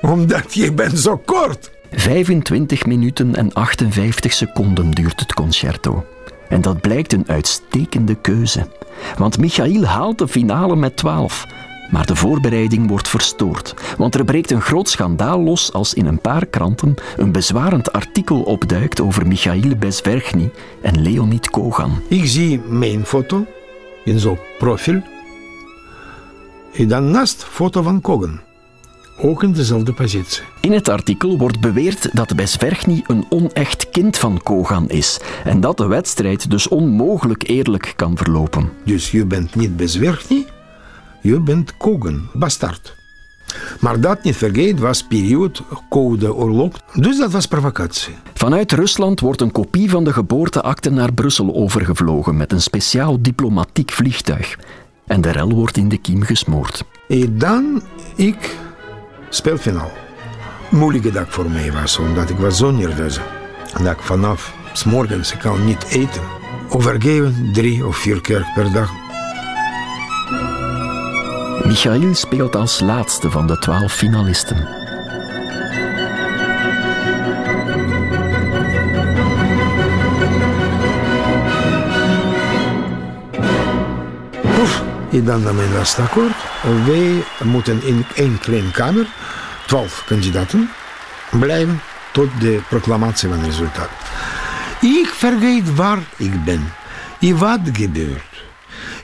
omdat 0.00 0.54
je 0.54 0.72
bent 0.72 0.98
zo 0.98 1.16
kort. 1.16 1.76
25 1.92 2.86
minuten 2.86 3.34
en 3.34 3.52
58 3.52 4.32
seconden 4.32 4.90
duurt 4.90 5.20
het 5.20 5.34
concerto. 5.34 6.04
En 6.48 6.60
dat 6.60 6.80
blijkt 6.80 7.12
een 7.12 7.28
uitstekende 7.28 8.14
keuze. 8.14 8.66
Want 9.16 9.38
Michail 9.38 9.84
haalt 9.84 10.18
de 10.18 10.28
finale 10.28 10.76
met 10.76 10.96
12. 10.96 11.46
Maar 11.90 12.06
de 12.06 12.16
voorbereiding 12.16 12.88
wordt 12.88 13.08
verstoord. 13.08 13.74
Want 13.96 14.14
er 14.14 14.24
breekt 14.24 14.50
een 14.50 14.60
groot 14.60 14.88
schandaal 14.88 15.40
los 15.40 15.72
als 15.72 15.94
in 15.94 16.06
een 16.06 16.20
paar 16.20 16.46
kranten 16.46 16.94
een 17.16 17.32
bezwarend 17.32 17.92
artikel 17.92 18.42
opduikt 18.42 19.00
over 19.00 19.26
Michail 19.26 19.76
Besverchny 19.76 20.50
en 20.82 21.02
Leonid 21.02 21.50
Kogan. 21.50 22.02
Ik 22.08 22.26
zie 22.26 22.58
mijn 22.58 23.04
foto 23.04 23.46
in 24.04 24.18
zo'n 24.18 24.38
profiel. 24.58 25.02
En 26.74 26.88
dan 26.88 27.10
naast 27.10 27.44
foto 27.44 27.82
van 27.82 28.00
Kogan. 28.00 28.40
Ook 29.20 29.42
in 29.42 29.52
dezelfde 29.52 29.92
positie. 29.92 30.42
In 30.60 30.72
het 30.72 30.88
artikel 30.88 31.38
wordt 31.38 31.60
beweerd 31.60 32.08
dat 32.12 32.36
Besverchny 32.36 33.04
een 33.06 33.26
onecht 33.28 33.90
kind 33.90 34.16
van 34.16 34.42
Kogan 34.42 34.88
is 34.88 35.20
en 35.44 35.60
dat 35.60 35.76
de 35.76 35.86
wedstrijd 35.86 36.50
dus 36.50 36.68
onmogelijk 36.68 37.48
eerlijk 37.48 37.92
kan 37.96 38.16
verlopen. 38.16 38.70
Dus 38.84 39.10
je 39.10 39.26
bent 39.26 39.54
niet 39.54 39.76
Bezwerchny, 39.76 40.46
je 41.20 41.40
bent 41.40 41.76
Kogan, 41.76 42.28
bastard. 42.32 42.96
Maar 43.80 44.00
dat 44.00 44.22
niet 44.22 44.36
vergeet 44.36 44.78
was 44.78 45.02
periode 45.02 45.60
Koude 45.88 46.34
Oorlog, 46.34 46.72
dus 46.94 47.18
dat 47.18 47.32
was 47.32 47.46
provocatie. 47.46 48.14
Vanuit 48.34 48.72
Rusland 48.72 49.20
wordt 49.20 49.40
een 49.40 49.52
kopie 49.52 49.90
van 49.90 50.04
de 50.04 50.12
geboorteakte 50.12 50.90
naar 50.90 51.12
Brussel 51.12 51.54
overgevlogen 51.54 52.36
met 52.36 52.52
een 52.52 52.62
speciaal 52.62 53.22
diplomatiek 53.22 53.90
vliegtuig. 53.90 54.58
En 55.06 55.20
de 55.20 55.30
rel 55.30 55.50
wordt 55.50 55.76
in 55.76 55.88
de 55.88 55.98
kiem 55.98 56.22
gesmoord. 56.22 56.84
En 57.08 57.38
dan 57.38 57.82
ik 58.16 58.56
speelfinaal. 59.28 59.92
Moeilijke 60.70 61.10
dag 61.10 61.26
voor 61.28 61.50
mij 61.50 61.72
was, 61.72 61.98
omdat 61.98 62.30
ik 62.30 62.36
was 62.36 62.56
zo 62.56 62.70
nerveus. 62.70 63.20
En 63.74 63.84
dat 63.84 63.92
ik 63.92 64.00
vanaf 64.00 64.54
s 64.72 64.84
morgens 64.84 65.32
ik 65.32 65.38
kan 65.38 65.64
niet 65.64 65.84
eten. 65.84 66.22
Overgeven 66.68 67.50
drie 67.52 67.86
of 67.86 67.96
vier 67.96 68.20
keer 68.20 68.46
per 68.54 68.72
dag. 68.72 68.90
Michail 71.64 72.14
speelt 72.14 72.56
als 72.56 72.80
laatste 72.80 73.30
van 73.30 73.46
de 73.46 73.58
twaalf 73.58 73.92
finalisten. 73.92 74.68
Poef, 84.54 84.82
en 85.10 85.24
dan 85.24 85.42
mijn 85.42 85.72
laatste 85.72 86.02
akkoord. 86.02 86.36
Wij 86.86 87.24
moeten 87.44 87.82
in 87.82 88.04
één 88.14 88.38
kleine 88.38 88.70
kamer, 88.70 89.06
twaalf 89.66 90.04
kandidaten, 90.06 90.70
blijven 91.30 91.80
tot 92.12 92.28
de 92.40 92.60
proclamatie 92.68 93.28
van 93.28 93.38
het 93.38 93.46
resultaat. 93.46 93.90
Ik 94.80 95.06
vergeet 95.06 95.74
waar 95.74 95.98
ik 96.16 96.44
ben 96.44 96.72
en 97.20 97.38
wat 97.38 97.60
gebeurt. 97.72 98.44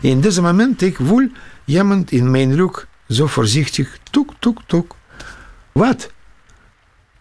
In 0.00 0.20
deze 0.20 0.42
moment 0.42 0.82
ik 0.82 0.96
voel 1.02 1.28
iemand 1.64 2.10
in 2.10 2.30
mijn 2.30 2.56
rug 2.56 2.86
zo 3.08 3.26
voorzichtig, 3.26 3.98
toek, 4.10 4.32
toek, 4.38 4.58
toek. 4.66 4.96
Wat? 5.72 6.10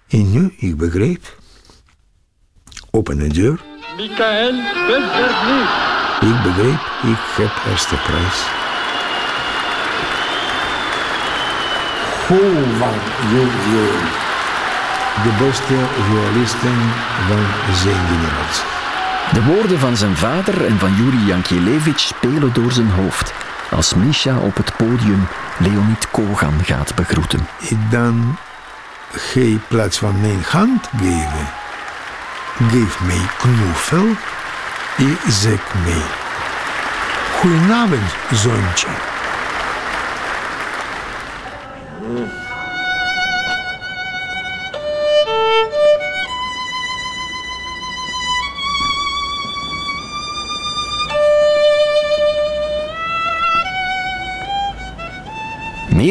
En 0.09 0.31
nu, 0.31 0.53
ik 0.57 0.77
begreep. 0.77 1.37
Open 2.91 3.17
de 3.17 3.27
deur. 3.27 3.61
Michael 3.97 4.53
Bezverny. 4.87 5.61
Ik 6.21 6.43
begreep, 6.43 7.11
ik 7.11 7.19
heb 7.35 7.71
eerste 7.71 7.95
prijs. 7.95 8.62
Hoe 12.33 12.77
van 12.77 12.93
de 15.23 15.45
beste 15.45 15.73
violisten 16.07 16.77
van 17.27 17.75
zijn 17.75 18.05
generatie. 18.07 18.63
De 19.31 19.43
woorden 19.43 19.79
van 19.79 19.97
zijn 19.97 20.15
vader 20.15 20.65
en 20.65 20.79
van 20.79 20.95
Yuri 20.95 21.25
Jankielewicz 21.25 22.07
spelen 22.07 22.53
door 22.53 22.71
zijn 22.71 22.89
hoofd 22.89 23.33
als 23.71 23.93
Misha 23.93 24.37
op 24.37 24.57
het 24.57 24.75
podium 24.77 25.27
Leonid 25.57 26.11
Kogan 26.11 26.53
gaat 26.63 26.95
begroeten. 26.95 27.47
En 27.69 27.87
dan 27.89 28.37
je 29.33 29.59
plaats 29.67 29.97
van 29.97 30.21
mijn 30.21 30.43
hand 30.47 30.89
geven. 30.97 31.47
Geef 32.69 33.01
mij 33.01 33.25
knuffel 33.37 34.07
en 34.97 35.17
zeg 35.27 35.73
mij. 35.83 36.03
Goedenavond, 37.39 38.15
zoontje. 38.31 39.12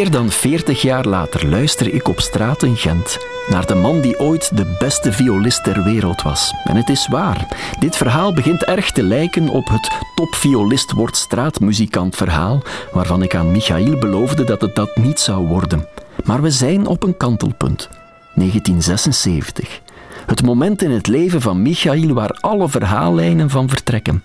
Meer 0.02 0.10
dan 0.10 0.30
40 0.30 0.82
jaar 0.82 1.06
later 1.06 1.48
luister 1.48 1.94
ik 1.94 2.08
op 2.08 2.20
straat 2.20 2.62
in 2.62 2.76
Gent 2.76 3.18
naar 3.48 3.66
de 3.66 3.74
man 3.74 4.00
die 4.00 4.18
ooit 4.18 4.56
de 4.56 4.76
beste 4.78 5.12
violist 5.12 5.64
ter 5.64 5.82
wereld 5.82 6.22
was. 6.22 6.54
En 6.64 6.76
het 6.76 6.88
is 6.88 7.08
waar. 7.08 7.46
Dit 7.78 7.96
verhaal 7.96 8.34
begint 8.34 8.64
erg 8.64 8.90
te 8.90 9.02
lijken 9.02 9.48
op 9.48 9.68
het 9.68 9.90
topviolist 10.14 10.92
wordt 10.92 11.16
straatmuzikant 11.16 12.16
verhaal, 12.16 12.62
waarvan 12.92 13.22
ik 13.22 13.34
aan 13.34 13.50
Michael 13.50 13.98
beloofde 13.98 14.44
dat 14.44 14.60
het 14.60 14.74
dat 14.74 14.96
niet 14.96 15.20
zou 15.20 15.46
worden. 15.46 15.86
Maar 16.24 16.42
we 16.42 16.50
zijn 16.50 16.86
op 16.86 17.02
een 17.02 17.16
kantelpunt. 17.16 17.88
1976. 18.34 19.80
Het 20.26 20.42
moment 20.42 20.82
in 20.82 20.90
het 20.90 21.06
leven 21.06 21.40
van 21.40 21.62
Michael 21.62 22.12
waar 22.12 22.38
alle 22.40 22.68
verhaallijnen 22.68 23.50
van 23.50 23.68
vertrekken. 23.68 24.24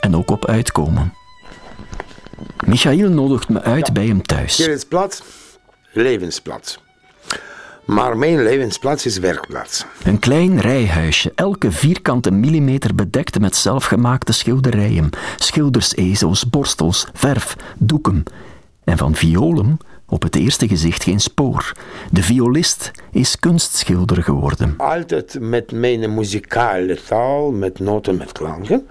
En 0.00 0.16
ook 0.16 0.30
op 0.30 0.46
uitkomen. 0.46 1.19
Michael 2.66 3.10
nodigt 3.10 3.48
me 3.48 3.62
uit 3.62 3.92
bij 3.92 4.06
hem 4.06 4.22
thuis. 4.22 4.56
Hier 4.56 4.70
is 4.70 4.84
plaats, 4.84 5.22
levensplaats. 5.92 6.78
Maar 7.84 8.18
mijn 8.18 8.42
levensplaats 8.42 9.06
is 9.06 9.18
werkplaats. 9.18 9.84
Een 10.04 10.18
klein 10.18 10.60
rijhuisje, 10.60 11.32
elke 11.34 11.72
vierkante 11.72 12.30
millimeter 12.30 12.94
bedekt 12.94 13.40
met 13.40 13.56
zelfgemaakte 13.56 14.32
schilderijen. 14.32 15.10
Schildersezels, 15.36 16.50
borstels, 16.50 17.06
verf, 17.12 17.56
doeken. 17.78 18.22
En 18.84 18.96
van 18.96 19.14
violen 19.14 19.78
op 20.06 20.22
het 20.22 20.36
eerste 20.36 20.68
gezicht 20.68 21.02
geen 21.02 21.20
spoor. 21.20 21.72
De 22.10 22.22
violist 22.22 22.90
is 23.12 23.38
kunstschilder 23.38 24.22
geworden. 24.22 24.74
Altijd 24.76 25.36
met 25.40 25.72
mijn 25.72 26.14
muzikale 26.14 26.98
taal, 27.08 27.50
met 27.50 27.78
noten, 27.78 28.16
met 28.16 28.32
klanken. 28.32 28.86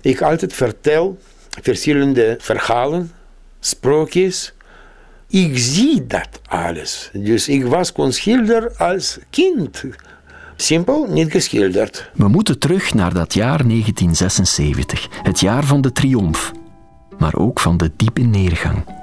Ik 0.00 0.20
altijd 0.20 0.52
vertel 0.52 1.18
verschillende 1.60 2.36
verhalen, 2.40 3.12
sprookjes. 3.60 4.52
Ik 5.28 5.58
zie 5.58 6.06
dat 6.06 6.28
alles. 6.48 7.10
Dus 7.12 7.48
ik 7.48 7.64
was 7.64 7.92
kunstschilder 7.92 8.76
als 8.76 9.18
kind. 9.30 9.84
Simpel, 10.56 11.06
niet 11.08 11.30
geschilderd. 11.30 12.10
We 12.14 12.28
moeten 12.28 12.58
terug 12.58 12.94
naar 12.94 13.14
dat 13.14 13.34
jaar 13.34 13.68
1976, 13.68 15.08
het 15.22 15.40
jaar 15.40 15.64
van 15.64 15.80
de 15.80 15.92
triomf, 15.92 16.52
maar 17.18 17.34
ook 17.34 17.60
van 17.60 17.76
de 17.76 17.90
diepe 17.96 18.20
neergang. 18.20 19.01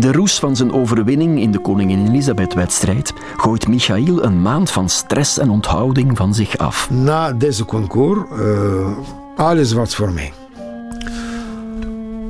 De 0.00 0.12
roes 0.12 0.38
van 0.38 0.56
zijn 0.56 0.72
overwinning 0.72 1.40
in 1.40 1.50
de 1.50 1.58
Koningin 1.58 2.06
Elisabeth-wedstrijd 2.06 3.12
gooit 3.36 3.68
Michael 3.68 4.24
een 4.24 4.42
maand 4.42 4.70
van 4.70 4.88
stress 4.88 5.38
en 5.38 5.50
onthouding 5.50 6.16
van 6.16 6.34
zich 6.34 6.58
af. 6.58 6.90
Na 6.90 7.32
deze 7.32 7.64
concours, 7.64 8.20
uh, 8.32 8.88
alles 9.36 9.72
was 9.72 9.94
voor 9.94 10.12
mij. 10.12 10.32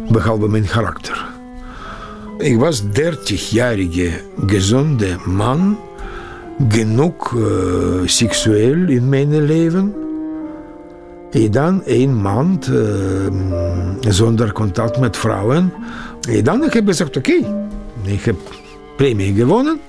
Behalve 0.08 0.48
mijn 0.48 0.66
karakter. 0.66 1.26
Ik 2.38 2.58
was 2.58 2.82
30-jarige 2.82 4.10
gezonde 4.46 5.16
man, 5.24 5.78
genoeg 6.68 7.32
uh, 7.32 7.46
seksueel 8.04 8.88
in 8.88 9.08
mijn 9.08 9.44
leven. 9.44 9.94
En 11.30 11.50
dan 11.50 11.82
een 11.84 12.20
maand 12.20 12.68
uh, 12.68 12.86
zonder 14.00 14.52
contact 14.52 14.98
met 14.98 15.16
vrouwen. 15.16 15.72
En 16.28 16.44
dan 16.44 16.62
heb 16.62 16.74
ik 16.74 16.86
gezegd, 16.86 17.16
oké, 17.16 17.30
okay, 17.30 17.54
ik 18.12 18.24
heb 18.24 18.36
premie 18.96 19.34
gewonnen. 19.34 19.80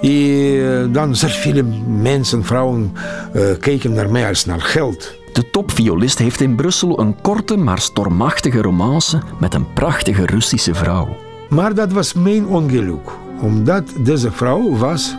En 0.00 0.92
dan 0.92 1.16
zeer 1.16 1.30
veel 1.30 1.64
mensen, 2.00 2.44
vrouwen, 2.44 2.92
uh, 3.34 3.42
keken 3.60 3.92
naar 3.92 4.10
mij 4.10 4.28
als 4.28 4.44
naar 4.44 4.60
geld. 4.60 5.16
De 5.32 5.50
topviolist 5.50 6.18
heeft 6.18 6.40
in 6.40 6.56
Brussel 6.56 7.00
een 7.00 7.20
korte 7.20 7.56
maar 7.56 7.78
stormachtige 7.78 8.62
romance 8.62 9.22
met 9.40 9.54
een 9.54 9.72
prachtige 9.72 10.26
Russische 10.26 10.74
vrouw. 10.74 11.16
Maar 11.48 11.74
dat 11.74 11.92
was 11.92 12.12
mijn 12.12 12.46
ongeluk, 12.46 13.10
omdat 13.40 13.84
deze 14.04 14.32
vrouw 14.32 14.76
was 14.76 15.16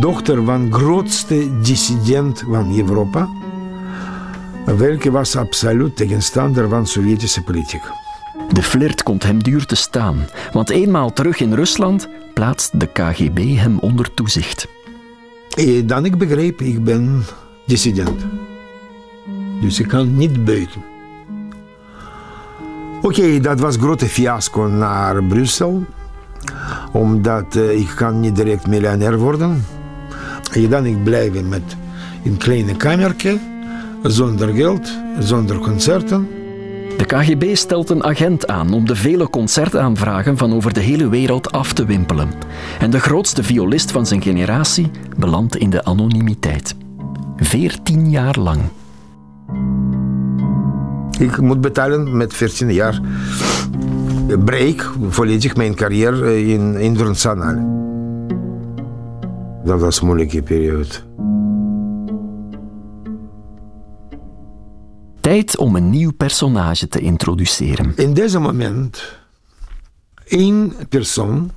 dochter 0.00 0.44
van 0.44 0.70
de 0.70 0.72
grootste 0.72 1.60
dissident 1.62 2.44
van 2.50 2.76
Europa, 2.76 3.28
welke 4.64 5.10
was 5.10 5.36
absoluut 5.36 5.96
tegenstander 5.96 6.68
van 6.68 6.86
Sovjetische 6.86 7.42
politiek. 7.42 7.99
De 8.52 8.62
flirt 8.62 9.02
komt 9.02 9.22
hem 9.22 9.42
duur 9.42 9.66
te 9.66 9.74
staan, 9.74 10.26
want 10.52 10.70
eenmaal 10.70 11.12
terug 11.12 11.40
in 11.40 11.54
Rusland 11.54 12.08
plaatst 12.34 12.80
de 12.80 12.86
KGB 12.86 13.56
hem 13.56 13.78
onder 13.78 14.14
toezicht. 14.14 14.68
En 15.56 15.86
dan 15.86 16.04
ik 16.04 16.18
begreep, 16.18 16.60
ik 16.60 16.84
ben 16.84 17.24
dissident. 17.66 18.26
Dus 19.60 19.80
ik 19.80 19.88
kan 19.88 20.16
niet 20.16 20.44
buiten. 20.44 20.84
Oké, 23.02 23.40
dat 23.40 23.60
was 23.60 23.74
een 23.74 23.80
grote 23.80 24.06
fiasco 24.06 24.62
naar 24.62 25.24
Brussel. 25.24 25.84
Omdat 26.92 27.56
uh, 27.56 27.78
ik 27.78 27.92
kan 27.96 28.20
niet 28.20 28.36
direct 28.36 28.66
miljonair 28.66 29.18
worden. 29.18 29.64
En 30.52 30.68
dan 30.68 30.86
ik 30.86 31.04
blijven 31.04 31.48
met 31.48 31.76
een 32.24 32.36
kleine 32.36 32.76
kamertje, 32.76 33.38
zonder 34.02 34.48
geld, 34.48 34.92
zonder 35.18 35.58
concerten. 35.58 36.39
De 36.96 37.04
KGB 37.06 37.54
stelt 37.56 37.90
een 37.90 38.04
agent 38.04 38.46
aan 38.46 38.72
om 38.72 38.86
de 38.86 38.96
vele 38.96 39.30
concertaanvragen 39.30 40.36
van 40.36 40.52
over 40.52 40.72
de 40.72 40.80
hele 40.80 41.08
wereld 41.08 41.52
af 41.52 41.72
te 41.72 41.84
wimpelen. 41.84 42.28
En 42.78 42.90
de 42.90 43.00
grootste 43.00 43.42
violist 43.42 43.90
van 43.90 44.06
zijn 44.06 44.22
generatie 44.22 44.90
belandt 45.18 45.56
in 45.56 45.70
de 45.70 45.84
anonimiteit. 45.84 46.74
Veertien 47.36 48.10
jaar 48.10 48.38
lang. 48.38 48.60
Ik 51.18 51.40
moet 51.40 51.60
betalen 51.60 52.16
met 52.16 52.34
14 52.34 52.72
jaar. 52.72 53.00
Break 54.44 54.92
volledig 55.08 55.56
mijn 55.56 55.74
carrière 55.74 56.46
in 56.46 56.76
internationaal. 56.76 57.78
Dat 59.64 59.80
was 59.80 60.00
een 60.00 60.06
moeilijke 60.06 60.42
periode. 60.42 60.88
Tijd 65.30 65.56
om 65.56 65.76
een 65.76 65.90
nieuw 65.90 66.12
personage 66.12 66.88
te 66.88 67.00
introduceren. 67.00 67.92
In 67.96 68.14
deze 68.14 68.38
moment, 68.38 69.18
één 70.24 70.72
persoon 70.88 71.50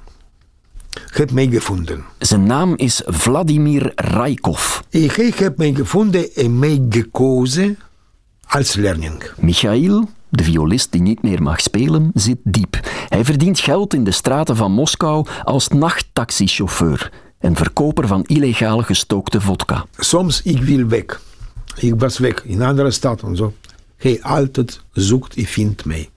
heeft 1.11 1.31
mij 1.31 1.47
gevonden. 1.47 2.03
Zijn 2.19 2.43
naam 2.43 2.73
is 2.75 3.01
Vladimir 3.05 3.91
Raikov. 3.95 4.79
Ik 4.89 5.35
heb 5.35 5.57
mij 5.57 5.73
gevonden 5.73 6.33
en 6.35 6.59
mij 6.59 6.85
gekozen 6.89 7.77
als 8.47 8.73
leerling. 8.73 9.31
Michail, 9.39 10.09
de 10.29 10.43
violist 10.43 10.91
die 10.91 11.01
niet 11.01 11.21
meer 11.21 11.41
mag 11.41 11.61
spelen, 11.61 12.11
zit 12.13 12.39
diep. 12.43 12.79
Hij 13.09 13.25
verdient 13.25 13.59
geld 13.59 13.93
in 13.93 14.03
de 14.03 14.11
straten 14.11 14.55
van 14.55 14.71
Moskou 14.71 15.27
als 15.43 15.67
nachttaxichauffeur 15.67 17.11
en 17.39 17.55
verkoper 17.55 18.07
van 18.07 18.23
illegaal 18.23 18.81
gestookte 18.81 19.41
vodka. 19.41 19.85
Soms 19.97 20.41
ik 20.41 20.61
wil 20.61 20.87
weg. 20.87 21.31
Ik 21.75 21.93
was 21.97 22.17
weg 22.17 22.43
in 22.45 22.61
een 22.61 22.67
andere 22.67 22.91
stad 22.91 23.21
en 23.21 23.35
zo. 23.35 23.53
Hij 23.97 24.19
altijd 24.21 24.81
zoekt 24.91 25.35
en 25.35 25.45
vindt 25.45 25.85
mij. 25.85 26.09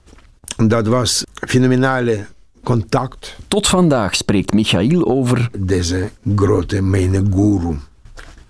En 0.56 0.68
dat 0.68 0.86
was 0.86 1.24
fenomenale 1.34 2.26
contact. 2.62 3.36
Tot 3.48 3.66
vandaag 3.66 4.14
spreekt 4.14 4.52
Michail 4.52 5.06
over 5.06 5.50
deze 5.58 6.10
grote 6.36 6.82
mijn 6.82 7.32
guru, 7.32 7.76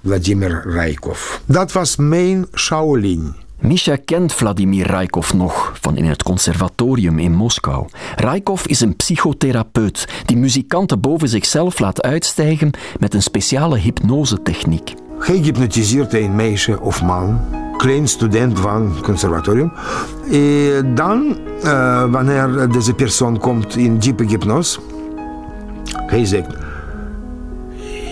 Vladimir 0.05 0.63
Raikov. 0.67 1.37
Dat 1.45 1.73
was 1.73 1.97
mijn 1.97 2.47
Shaolin. 2.55 3.35
Misha 3.59 3.97
kent 4.05 4.33
Vladimir 4.33 4.87
Raikov 4.87 5.33
nog 5.33 5.73
van 5.81 5.97
in 5.97 6.05
het 6.05 6.23
conservatorium 6.23 7.19
in 7.19 7.33
Moskou. 7.33 7.87
Raikov 8.17 8.65
is 8.65 8.81
een 8.81 8.97
psychotherapeut 8.97 10.09
die 10.27 10.37
muzikanten 10.37 11.01
boven 11.01 11.29
zichzelf 11.29 11.79
laat 11.79 12.03
uitstijgen 12.03 12.71
met 12.99 13.15
een 13.15 13.23
speciale 13.23 13.79
hypnosetechniek. 13.79 14.95
Hij 15.19 15.37
hypnotiseert 15.37 16.15
een 16.15 16.35
meisje 16.35 16.81
of 16.81 17.03
man, 17.03 17.41
klein 17.77 18.09
student 18.09 18.59
van 18.59 18.93
het 18.95 19.01
conservatorium. 19.01 19.73
En 20.31 20.95
dan, 20.95 21.39
uh, 21.65 22.05
wanneer 22.11 22.69
deze 22.71 22.95
persoon 22.95 23.39
komt 23.39 23.77
in 23.77 23.99
diepe 23.99 24.25
hypnose, 24.25 24.81
hij 26.07 26.25
zegt... 26.25 26.47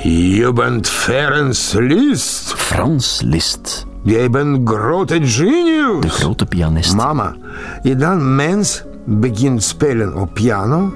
Je 0.02 0.52
bent 0.52 0.88
Frans 0.88 1.72
Liszt. 1.78 2.54
Frans 2.54 3.20
Liszt. 3.24 3.86
Jij 4.02 4.30
bent 4.30 4.68
grote 4.68 5.18
genius. 5.22 6.00
De 6.00 6.08
grote 6.08 6.46
pianist. 6.46 6.94
Mama. 6.94 7.36
En 7.82 7.98
dan 7.98 8.34
mens 8.34 8.84
begint 9.04 9.62
spelen 9.62 10.14
op 10.16 10.34
piano. 10.34 10.92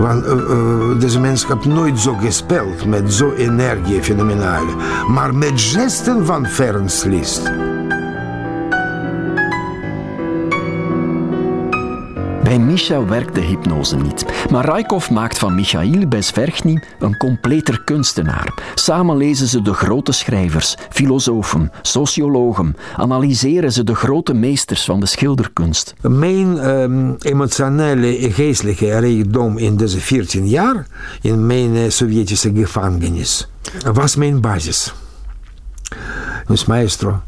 Want 0.00 0.26
uh, 0.26 0.32
uh, 0.32 1.00
deze 1.00 1.20
mens 1.20 1.46
heeft 1.46 1.64
nooit 1.64 1.98
zo 1.98 2.14
gespeeld 2.14 2.86
met 2.86 3.12
zo'n 3.12 3.34
energie 3.34 4.02
fenomenale. 4.02 4.74
Maar 5.08 5.34
met 5.34 5.60
gesten 5.60 6.26
van 6.26 6.46
Frans 6.46 7.04
Liszt. 7.04 7.69
Bij 12.50 12.58
Misha 12.58 13.04
werkt 13.04 13.34
de 13.34 13.40
hypnose 13.40 13.96
niet. 13.96 14.24
Maar 14.50 14.64
Raikov 14.64 15.10
maakt 15.10 15.38
van 15.38 15.54
Michail 15.54 16.08
Besverchny 16.08 16.82
een 16.98 17.16
completer 17.16 17.84
kunstenaar. 17.84 18.54
Samen 18.74 19.16
lezen 19.16 19.46
ze 19.46 19.62
de 19.62 19.74
grote 19.74 20.12
schrijvers, 20.12 20.76
filosofen, 20.88 21.70
sociologen. 21.82 22.76
Analyseren 22.96 23.72
ze 23.72 23.84
de 23.84 23.94
grote 23.94 24.34
meesters 24.34 24.84
van 24.84 25.00
de 25.00 25.06
schilderkunst. 25.06 25.94
Mijn 26.00 26.68
um, 26.68 27.16
emotionele 27.18 28.32
geestelijke 28.32 28.98
rijkdom 28.98 29.58
in 29.58 29.76
deze 29.76 30.00
14 30.00 30.48
jaar, 30.48 30.86
in 31.20 31.46
mijn 31.46 31.74
uh, 31.74 31.88
Sovjetische 31.88 32.54
gevangenis, 32.54 33.48
was 33.92 34.16
mijn 34.16 34.40
basis. 34.40 34.94
Dus 36.46 36.64
maestro, 36.64 37.20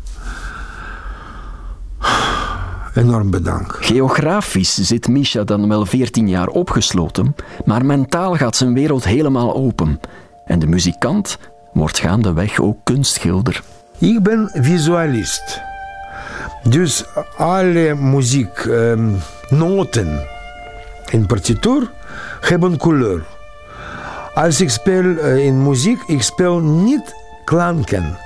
enorm 2.94 3.30
bedankt. 3.30 3.76
Geografisch 3.80 4.74
zit 4.74 5.08
Misha 5.08 5.44
dan 5.44 5.68
wel 5.68 5.86
14 5.86 6.28
jaar 6.28 6.48
opgesloten, 6.48 7.36
maar 7.64 7.84
mentaal 7.84 8.34
gaat 8.34 8.56
zijn 8.56 8.74
wereld 8.74 9.04
helemaal 9.04 9.54
open. 9.54 10.00
En 10.44 10.58
de 10.58 10.66
muzikant 10.66 11.38
wordt 11.72 11.98
gaandeweg 11.98 12.60
ook 12.60 12.76
kunstschilder. 12.84 13.62
Ik 13.98 14.22
ben 14.22 14.50
visualist. 14.52 15.60
Dus 16.68 17.04
alle 17.36 17.94
muzieknoten 17.94 20.08
um, 20.08 20.20
in 21.10 21.26
partituur 21.26 21.90
hebben 22.40 22.76
kleur. 22.76 23.22
Als 24.34 24.60
ik 24.60 24.70
speel 24.70 25.18
in 25.18 25.62
muziek, 25.62 26.02
ik 26.06 26.22
speel 26.22 26.60
niet 26.60 27.14
klanken. 27.44 28.16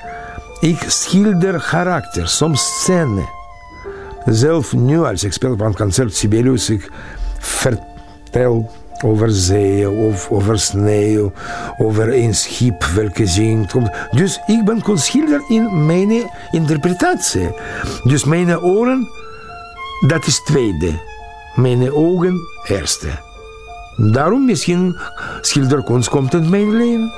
Ik 0.61 0.85
schilder 0.87 1.67
karakter, 1.71 2.29
soms 2.29 2.83
scène. 2.83 3.36
Zelf 4.27 4.73
nu, 4.73 4.99
als 4.99 5.25
ik 5.25 5.33
speel 5.33 5.57
van 5.57 5.75
concert 5.75 6.15
Sibelius, 6.15 6.71
ik 6.71 6.91
vertel 7.39 8.71
over 9.05 9.31
zee, 9.31 9.91
of 9.91 10.31
over 10.31 10.59
sneeuw, 10.59 11.33
over 11.79 12.15
een 12.15 12.35
schip 12.35 12.85
welke 12.85 13.27
zingt. 13.27 13.75
Dus 14.11 14.41
ik 14.47 14.65
ben 14.65 14.83
kunstschilder 14.83 15.43
in 15.49 15.87
mijn 15.87 16.31
interpretatie. 16.51 17.55
Dus 18.05 18.25
mijn 18.25 18.59
oren, 18.59 19.09
dat 20.07 20.27
is 20.27 20.43
tweede. 20.45 20.91
Mijn 21.55 21.93
ogen, 21.93 22.41
eerste. 22.67 23.09
Daarom 23.97 24.45
misschien 24.45 24.97
schilderkunst 25.41 26.09
komt 26.09 26.35
in 26.35 26.51
mijn 26.51 26.77
leven. 26.77 27.13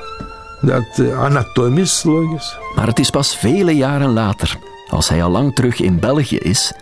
Dat 0.61 0.97
uh, 0.99 1.23
anatomisch 1.23 2.03
logisch. 2.03 2.57
Maar 2.75 2.87
het 2.87 2.99
is 2.99 3.09
pas 3.09 3.37
vele 3.37 3.75
jaren 3.75 4.13
later, 4.13 4.57
als 4.89 5.09
hij 5.09 5.23
al 5.23 5.29
lang 5.29 5.55
terug 5.55 5.79
in 5.79 5.99
België 5.99 6.37
is, 6.37 6.73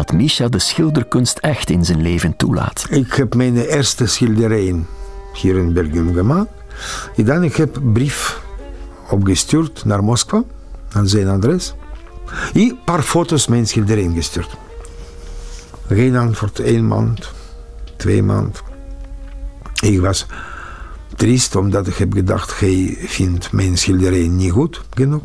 dat 0.00 0.12
Misha 0.12 0.48
de 0.48 0.58
schilderkunst 0.58 1.38
echt 1.38 1.70
in 1.70 1.84
zijn 1.84 2.02
leven 2.02 2.36
toelaat. 2.36 2.86
Ik 2.90 3.14
heb 3.14 3.34
mijn 3.34 3.56
eerste 3.56 4.06
schilderijen 4.06 4.86
hier 5.32 5.56
in 5.56 5.72
België 5.72 6.12
gemaakt. 6.14 6.50
En 7.16 7.24
dan 7.24 7.42
ik 7.42 7.56
heb 7.56 7.76
een 7.76 7.92
brief 7.92 8.42
opgestuurd 9.10 9.84
naar 9.84 10.04
Moskou, 10.04 10.44
aan 10.92 11.08
zijn 11.08 11.28
adres. 11.28 11.74
En 12.54 12.60
een 12.60 12.78
paar 12.84 13.02
foto's 13.02 13.46
mijn 13.46 13.66
schilderijen 13.66 14.14
gestuurd. 14.14 14.56
Geen 15.88 16.16
antwoord, 16.16 16.58
één 16.58 16.86
maand, 16.86 17.30
twee 17.96 18.22
maand. 18.22 18.62
Ik 19.80 20.00
was 20.00 20.26
triest, 21.16 21.56
omdat 21.56 21.86
ik 21.86 21.94
heb 21.94 22.12
gedacht, 22.12 22.60
hij 22.60 22.96
vindt 23.00 23.52
mijn 23.52 23.78
schilderij 23.78 24.28
niet 24.28 24.52
goed 24.52 24.82
genoeg. 24.94 25.22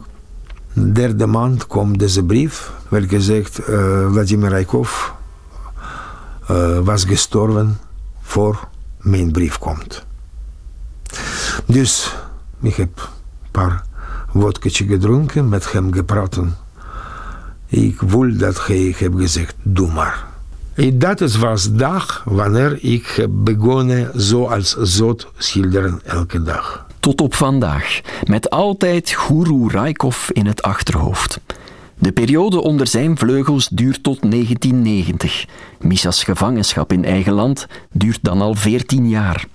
De 0.76 0.92
derde 0.92 1.26
maand 1.26 1.68
komt 1.68 2.00
deze 2.00 2.24
brief, 2.24 2.72
welke 2.88 3.22
zegt, 3.22 3.70
uh, 3.70 4.12
Vladimir 4.12 4.50
Raikov 4.50 5.10
uh, 6.52 6.80
was 6.80 7.06
gestorven 7.06 7.78
voor 8.22 8.68
mijn 9.02 9.32
brief 9.32 9.58
komt. 9.58 10.06
Dus 11.66 12.16
ik 12.62 12.76
heb 12.76 12.98
een 12.98 13.52
paar 13.52 13.84
vodketje 14.34 14.86
gedronken, 14.86 15.50
met 15.50 15.72
hem 15.72 15.94
gepraten. 15.94 16.56
Ik 17.68 18.02
voel 18.08 18.38
dat 18.38 18.68
hij 18.68 18.76
heeft 18.76 19.16
gezegd, 19.16 19.56
doe 19.62 19.92
maar. 19.92 20.26
En 20.74 21.00
dat 21.00 21.36
was 21.36 21.64
de 21.64 21.76
dag 21.76 22.22
wanneer 22.26 22.84
ik 22.84 23.06
heb 23.06 23.30
begonnen 23.34 24.22
zo 24.22 24.46
als 24.46 24.76
zot 24.82 25.28
schilderen 25.38 26.00
elke 26.04 26.44
dag. 26.44 26.85
Tot 27.06 27.22
op 27.22 27.34
vandaag, 27.36 28.02
met 28.28 28.50
altijd 28.50 29.10
Guru 29.10 29.70
Raikov 29.70 30.30
in 30.30 30.46
het 30.46 30.62
achterhoofd. 30.62 31.40
De 31.98 32.12
periode 32.12 32.62
onder 32.62 32.88
zijn 32.88 33.18
vleugels 33.18 33.68
duurt 33.68 34.04
tot 34.04 34.32
1990. 34.32 35.46
Misha's 35.80 36.24
gevangenschap 36.24 36.92
in 36.92 37.06
eigen 37.06 37.34
land 37.34 37.68
duurt 37.92 38.20
dan 38.22 38.42
al 38.42 38.56
14 38.56 39.10
jaar. 39.10 39.46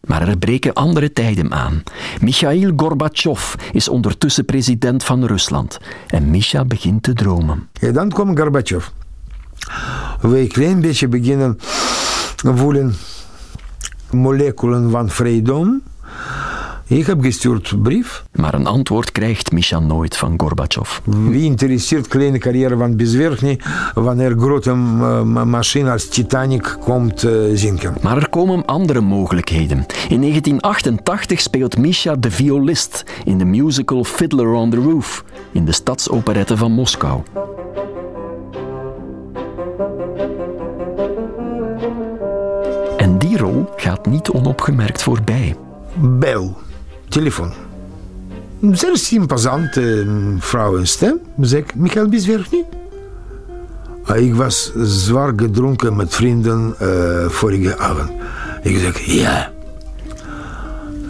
Maar 0.00 0.28
er 0.28 0.38
breken 0.38 0.72
andere 0.72 1.12
tijden 1.12 1.52
aan. 1.52 1.82
Mikhail 2.20 2.72
Gorbachev 2.76 3.54
is 3.72 3.88
ondertussen 3.88 4.44
president 4.44 5.04
van 5.04 5.24
Rusland. 5.24 5.78
En 6.06 6.30
Misha 6.30 6.64
begint 6.64 7.02
te 7.02 7.12
dromen. 7.12 7.68
En 7.80 7.92
dan 7.92 8.10
komt 8.10 8.38
Gorbachev. 8.38 8.86
We 10.20 10.38
een 10.38 10.48
klein 10.48 10.80
beetje 10.80 11.08
beginnen 11.08 11.58
voelen 12.36 12.94
moleculen 14.10 14.90
van 14.90 15.10
vrijheid. 15.10 15.92
Ik 16.86 17.06
heb 17.06 17.22
gestuurd 17.22 17.82
brief. 17.82 18.24
Maar 18.32 18.54
een 18.54 18.66
antwoord 18.66 19.12
krijgt 19.12 19.52
Misha 19.52 19.78
nooit 19.78 20.16
van 20.16 20.34
Gorbachev. 20.36 20.98
Wie 21.04 21.42
interesseert 21.42 22.08
kleine 22.08 22.38
carrière 22.38 22.76
van 22.76 22.96
Bezwerchny 22.96 23.60
wanneer 23.94 24.34
grote 24.38 24.74
machine 24.74 25.90
als 25.90 26.08
Titanic 26.08 26.76
komt 26.80 27.24
uh, 27.24 27.32
zinken? 27.54 27.94
Maar 28.02 28.16
er 28.16 28.28
komen 28.28 28.64
andere 28.64 29.00
mogelijkheden. 29.00 29.86
In 30.08 30.20
1988 30.20 31.40
speelt 31.40 31.78
Misha 31.78 32.16
de 32.16 32.30
violist 32.30 33.04
in 33.24 33.38
de 33.38 33.44
musical 33.44 34.04
Fiddler 34.04 34.52
on 34.52 34.70
the 34.70 34.76
Roof 34.76 35.24
in 35.52 35.64
de 35.64 35.72
stadsoperette 35.72 36.56
van 36.56 36.72
Moskou. 36.72 37.22
En 42.96 43.18
die 43.18 43.38
rol 43.38 43.64
gaat 43.76 44.06
niet 44.06 44.28
onopgemerkt 44.30 45.02
voorbij. 45.02 45.56
Bel, 45.96 46.56
telefoon. 47.08 47.52
Een 48.60 48.76
zeer 48.76 49.08
imposante 49.10 50.06
vrouwenstem. 50.38 51.20
Zeg, 51.40 51.74
Michael 51.74 52.08
Biswerchny? 52.08 52.64
Ik 54.14 54.34
was 54.34 54.72
zwaar 54.82 55.32
gedronken 55.36 55.96
met 55.96 56.14
vrienden 56.14 56.74
uh, 56.82 57.28
vorige 57.28 57.78
avond. 57.78 58.10
Ik 58.62 58.78
zeg, 58.78 59.00
ja. 59.00 59.52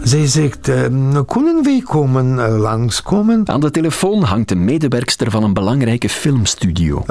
Zij 0.03 0.27
zegt, 0.27 0.69
uh, 0.69 0.85
kunnen 1.25 1.63
wij 1.63 1.81
komen, 1.85 2.35
uh, 2.35 2.59
langskomen? 2.59 3.49
Aan 3.49 3.59
de 3.59 3.71
telefoon 3.71 4.23
hangt 4.23 4.51
een 4.51 4.63
medewerkster 4.63 5.31
van 5.31 5.43
een 5.43 5.53
belangrijke 5.53 6.09
filmstudio. 6.09 7.03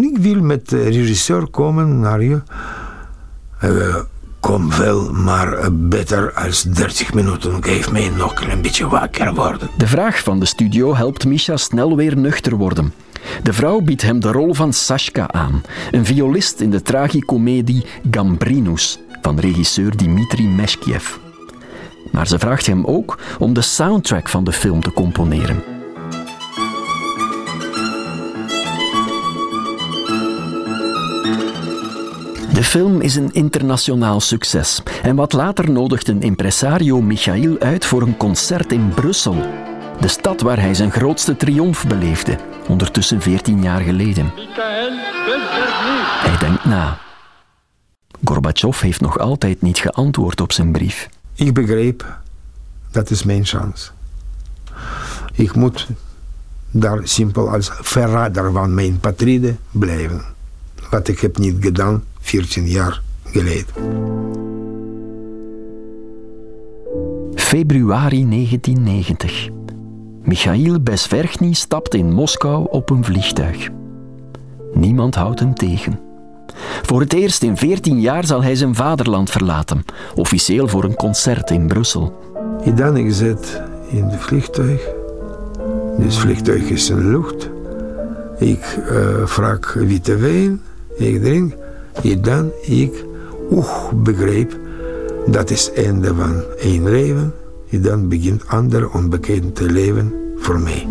ik 0.00 0.18
wil 0.18 0.42
met 0.42 0.68
de 0.68 0.82
regisseur 0.82 1.46
komen 1.46 2.00
naar 2.00 2.22
je. 2.22 2.40
Kom 4.46 4.70
wel, 4.70 5.12
maar 5.12 5.72
beter 5.72 6.32
als 6.32 6.62
30 6.62 7.14
minuten. 7.14 7.62
Geef 7.62 7.92
mij 7.92 8.08
nog 8.16 8.50
een 8.50 8.62
beetje 8.62 8.88
wakker 8.88 9.34
worden. 9.34 9.70
De 9.76 9.86
vraag 9.86 10.18
van 10.18 10.40
de 10.40 10.46
studio 10.46 10.94
helpt 10.94 11.26
Misha 11.26 11.56
snel 11.56 11.96
weer 11.96 12.16
nuchter 12.16 12.56
worden. 12.56 12.92
De 13.42 13.52
vrouw 13.52 13.80
biedt 13.80 14.02
hem 14.02 14.20
de 14.20 14.32
rol 14.32 14.54
van 14.54 14.72
Sashka 14.72 15.30
aan, 15.30 15.62
een 15.90 16.04
violist 16.04 16.60
in 16.60 16.70
de 16.70 16.82
tragicomedie 16.82 17.86
Gambrinus 18.10 18.98
van 19.22 19.38
regisseur 19.38 19.96
Dmitri 19.96 20.48
Meshkiev. 20.48 21.16
Maar 22.12 22.26
ze 22.26 22.38
vraagt 22.38 22.66
hem 22.66 22.84
ook 22.84 23.18
om 23.38 23.52
de 23.52 23.62
soundtrack 23.62 24.28
van 24.28 24.44
de 24.44 24.52
film 24.52 24.80
te 24.80 24.92
componeren. 24.92 25.75
De 32.56 32.64
film 32.64 33.00
is 33.00 33.16
een 33.16 33.32
internationaal 33.32 34.20
succes 34.20 34.82
en 35.02 35.16
wat 35.16 35.32
later 35.32 35.70
nodigt 35.70 36.08
een 36.08 36.22
impresario 36.22 37.00
Michail 37.00 37.58
uit 37.58 37.84
voor 37.84 38.02
een 38.02 38.16
concert 38.16 38.72
in 38.72 38.88
Brussel. 38.88 39.34
De 40.00 40.08
stad 40.08 40.40
waar 40.40 40.60
hij 40.60 40.74
zijn 40.74 40.90
grootste 40.90 41.36
triomf 41.36 41.86
beleefde, 41.86 42.38
ondertussen 42.68 43.20
14 43.20 43.62
jaar 43.62 43.80
geleden. 43.80 44.32
Hij 46.20 46.38
denkt 46.38 46.64
na. 46.64 46.98
Gorbachev 48.24 48.80
heeft 48.80 49.00
nog 49.00 49.18
altijd 49.18 49.62
niet 49.62 49.78
geantwoord 49.78 50.40
op 50.40 50.52
zijn 50.52 50.72
brief. 50.72 51.08
Ik 51.34 51.54
begreep, 51.54 52.18
dat 52.90 53.10
is 53.10 53.22
mijn 53.22 53.44
kans. 53.44 53.92
Ik 55.32 55.54
moet 55.54 55.86
daar 56.70 57.00
simpel 57.02 57.50
als 57.50 57.70
verrader 57.72 58.52
van 58.52 58.74
mijn 58.74 59.00
patride 59.00 59.54
blijven. 59.70 60.24
Wat 60.90 61.08
ik 61.08 61.20
heb 61.20 61.38
niet 61.38 61.56
gedaan 61.60 62.02
14 62.26 62.68
jaar 62.68 63.02
geleden. 63.24 63.66
Februari 67.34 68.28
1990. 68.28 69.48
Michail 70.22 70.80
Besverchny 70.80 71.52
stapt 71.52 71.94
in 71.94 72.12
Moskou 72.12 72.66
op 72.70 72.90
een 72.90 73.04
vliegtuig. 73.04 73.68
Niemand 74.74 75.14
houdt 75.14 75.40
hem 75.40 75.54
tegen. 75.54 76.00
Voor 76.82 77.00
het 77.00 77.12
eerst 77.12 77.42
in 77.42 77.56
14 77.56 78.00
jaar 78.00 78.24
zal 78.24 78.42
hij 78.42 78.54
zijn 78.54 78.74
vaderland 78.74 79.30
verlaten, 79.30 79.84
officieel 80.14 80.68
voor 80.68 80.84
een 80.84 80.94
concert 80.94 81.50
in 81.50 81.66
Brussel. 81.66 82.20
En 82.64 82.76
dan 82.76 82.96
ik 82.96 83.12
zit 83.12 83.62
in 83.88 84.04
het 84.04 84.20
vliegtuig. 84.20 84.88
Dus 85.98 86.14
het 86.14 86.14
vliegtuig 86.14 86.62
is 86.62 86.90
in 86.90 86.96
de 86.96 87.04
lucht. 87.04 87.50
Ik 88.38 88.78
uh, 88.90 89.26
vraag 89.26 89.72
witte 89.74 90.16
wijn, 90.16 90.60
ik 90.96 91.22
drink. 91.22 91.64
En 92.02 92.22
dan 92.22 92.50
ik 92.62 93.04
oeh, 93.50 93.92
begreep 93.94 94.58
dat 95.26 95.50
is 95.50 95.64
het 95.64 95.84
einde 95.84 96.14
van 96.14 96.42
één 96.58 96.90
leven. 96.90 97.34
En 97.70 97.82
dan 97.82 98.08
begint 98.08 98.46
ander 98.46 98.90
onbekend 98.90 99.60
leven 99.60 100.12
voor 100.36 100.60
mij. 100.60 100.86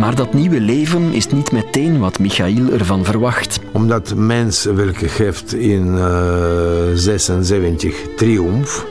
Maar 0.00 0.14
dat 0.14 0.34
nieuwe 0.34 0.60
leven 0.60 1.12
is 1.12 1.26
niet 1.26 1.52
meteen 1.52 1.98
wat 1.98 2.18
Michail 2.18 2.70
ervan 2.70 3.04
verwacht. 3.04 3.60
Omdat 3.72 4.14
mens 4.14 4.64
welke 4.64 5.08
geeft 5.08 5.54
in 5.54 5.86
uh, 5.86 6.90
76 6.94 7.96
triomf, 8.16 8.86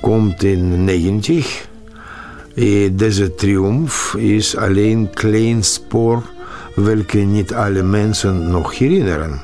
komt 0.00 0.42
in 0.42 0.84
90. 0.84 1.68
En 2.56 2.96
deze 2.96 3.34
triomf 3.34 4.14
is 4.14 4.56
alleen 4.56 4.98
een 4.98 5.10
klein 5.10 5.64
spoor 5.64 6.22
welke 6.74 7.18
niet 7.18 7.54
alle 7.54 7.82
mensen 7.82 8.50
nog 8.50 8.78
herinneren. 8.78 9.40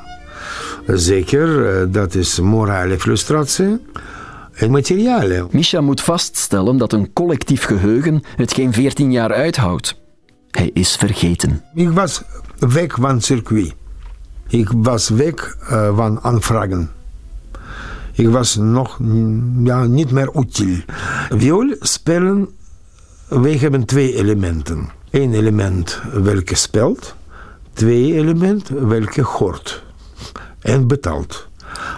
Zeker, 0.87 1.91
dat 1.91 2.15
is 2.15 2.41
morale 2.41 2.99
frustratie 2.99 3.81
en 4.53 4.71
materiale. 4.71 5.47
Misha 5.51 5.81
moet 5.81 6.01
vaststellen 6.01 6.77
dat 6.77 6.93
een 6.93 7.13
collectief 7.13 7.65
geheugen 7.65 8.23
het 8.37 8.53
geen 8.53 8.73
14 8.73 9.13
jaar 9.13 9.33
uithoudt. 9.33 10.01
Hij 10.51 10.71
is 10.73 10.97
vergeten. 10.97 11.63
Ik 11.75 11.91
was 11.91 12.23
weg 12.59 12.95
van 12.95 13.15
het 13.15 13.25
circuit. 13.25 13.75
Ik 14.49 14.69
was 14.75 15.09
weg 15.09 15.57
uh, 15.63 15.97
van 15.97 16.21
aanvragen. 16.21 16.91
Ik 18.13 18.29
was 18.29 18.57
nog 18.57 18.99
ja, 19.65 19.85
niet 19.85 20.11
meer 20.11 20.31
utiel. 20.37 20.77
Viool 21.29 21.77
spelen, 21.81 22.49
wij 23.41 23.57
hebben 23.57 23.85
twee 23.85 24.15
elementen. 24.15 24.91
Eén 25.11 25.35
element 25.35 26.01
welke 26.13 26.55
speelt, 26.55 27.15
twee 27.73 28.15
elementen 28.15 28.89
welke 28.89 29.23
hoort 29.23 29.85
en 30.61 30.87
betaalt. 30.87 31.49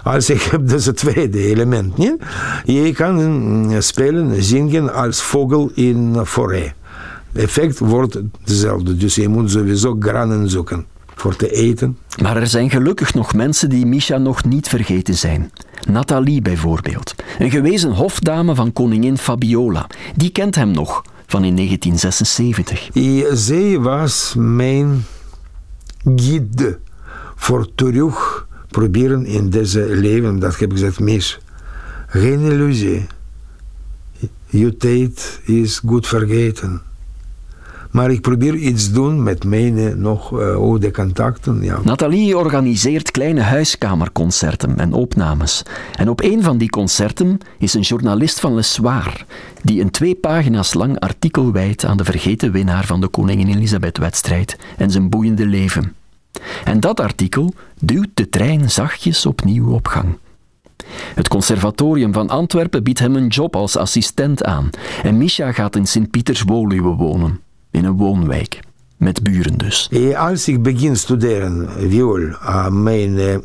Als 0.03 0.31
ik 0.31 0.42
heb 0.42 0.68
deze 0.68 0.92
tweede 0.92 1.38
element 1.38 1.97
niet, 1.97 2.16
je 2.64 2.92
kan 2.92 3.83
spelen, 3.83 4.42
zingen 4.42 4.94
als 4.94 5.23
vogel 5.23 5.70
in 5.75 6.16
forêt. 6.27 6.73
effect 7.33 7.79
wordt 7.79 8.18
hetzelfde, 8.40 8.97
dus 8.97 9.14
je 9.14 9.29
moet 9.29 9.51
sowieso 9.51 9.97
granen 9.99 10.51
zoeken 10.51 10.87
voor 11.14 11.37
te 11.37 11.51
eten. 11.51 11.99
Maar 12.23 12.37
er 12.37 12.47
zijn 12.47 12.70
gelukkig 12.70 13.14
nog 13.14 13.35
mensen 13.35 13.68
die 13.68 13.87
Misha 13.87 14.18
nog 14.18 14.44
niet 14.44 14.68
vergeten 14.68 15.14
zijn. 15.14 15.53
Nathalie 15.88 16.42
bijvoorbeeld, 16.42 17.14
een 17.38 17.51
gewezen 17.51 17.90
hofdame 17.90 18.55
van 18.55 18.73
koningin 18.73 19.18
Fabiola. 19.18 19.87
Die 20.16 20.31
kent 20.31 20.55
hem 20.55 20.70
nog 20.70 21.03
van 21.26 21.44
in 21.44 21.56
1976. 21.56 22.90
Zij 23.32 23.78
was 23.78 24.34
mijn 24.37 25.06
guide 26.04 26.78
voor 27.34 27.74
terug 27.74 28.46
proberen 28.68 29.26
in 29.26 29.50
deze 29.50 29.87
leven, 29.88 30.38
dat 30.38 30.58
heb 30.58 30.70
ik 30.70 30.78
gezegd, 30.78 31.00
mis. 31.00 31.38
Geen 32.06 32.40
illusie. 32.40 33.06
Je 34.46 34.76
tijd 34.76 35.40
is 35.44 35.78
goed 35.87 36.06
vergeten. 36.06 36.82
Maar 37.94 38.11
ik 38.11 38.20
probeer 38.20 38.54
iets 38.54 38.92
doen 38.92 39.22
met 39.22 39.44
mijn 39.44 40.00
nog 40.00 40.33
uh, 40.33 40.54
oude 40.54 40.90
contacten. 40.90 41.62
Ja. 41.62 41.80
Nathalie 41.85 42.37
organiseert 42.37 43.11
kleine 43.11 43.40
huiskamerconcerten 43.40 44.78
en 44.78 44.92
opnames. 44.92 45.62
En 45.96 46.09
op 46.09 46.22
een 46.22 46.42
van 46.42 46.59
die 46.59 46.68
concerten 46.68 47.38
is 47.59 47.74
een 47.74 47.80
journalist 47.80 48.40
van 48.40 48.54
Le 48.54 48.62
Soir 48.62 49.24
die 49.62 49.80
een 49.80 49.90
twee 49.90 50.14
pagina's 50.14 50.74
lang 50.74 51.00
artikel 51.00 51.52
wijdt 51.52 51.85
aan 51.85 51.96
de 51.96 52.04
vergeten 52.04 52.52
winnaar 52.52 52.85
van 52.85 53.00
de 53.00 53.09
Koningin 53.09 53.48
Elisabeth-wedstrijd 53.48 54.59
en 54.76 54.90
zijn 54.90 55.09
boeiende 55.09 55.46
leven. 55.46 55.94
En 56.64 56.80
dat 56.80 57.00
artikel 57.00 57.54
duwt 57.80 58.11
de 58.14 58.28
trein 58.28 58.70
zachtjes 58.70 59.26
opnieuw 59.26 59.72
op 59.72 59.88
gang. 59.88 60.18
Het 61.14 61.28
conservatorium 61.28 62.12
van 62.12 62.28
Antwerpen 62.28 62.83
biedt 62.83 62.98
hem 62.98 63.16
een 63.16 63.28
job 63.28 63.57
als 63.57 63.76
assistent 63.76 64.44
aan 64.44 64.70
en 65.02 65.18
Misha 65.18 65.52
gaat 65.52 65.76
in 65.76 65.87
Sint-Pieters-Woluwe 65.87 66.94
wonen 66.94 67.43
in 67.74 67.84
een 67.84 67.96
woonwijk. 67.96 68.60
Met 68.96 69.22
buren 69.22 69.58
dus. 69.58 69.90
Als 70.16 70.48
ik 70.48 70.62
begin 70.62 70.96
studeren 70.96 71.68
viool, 71.78 72.22
mijn 72.70 73.10
uh, 73.10 73.37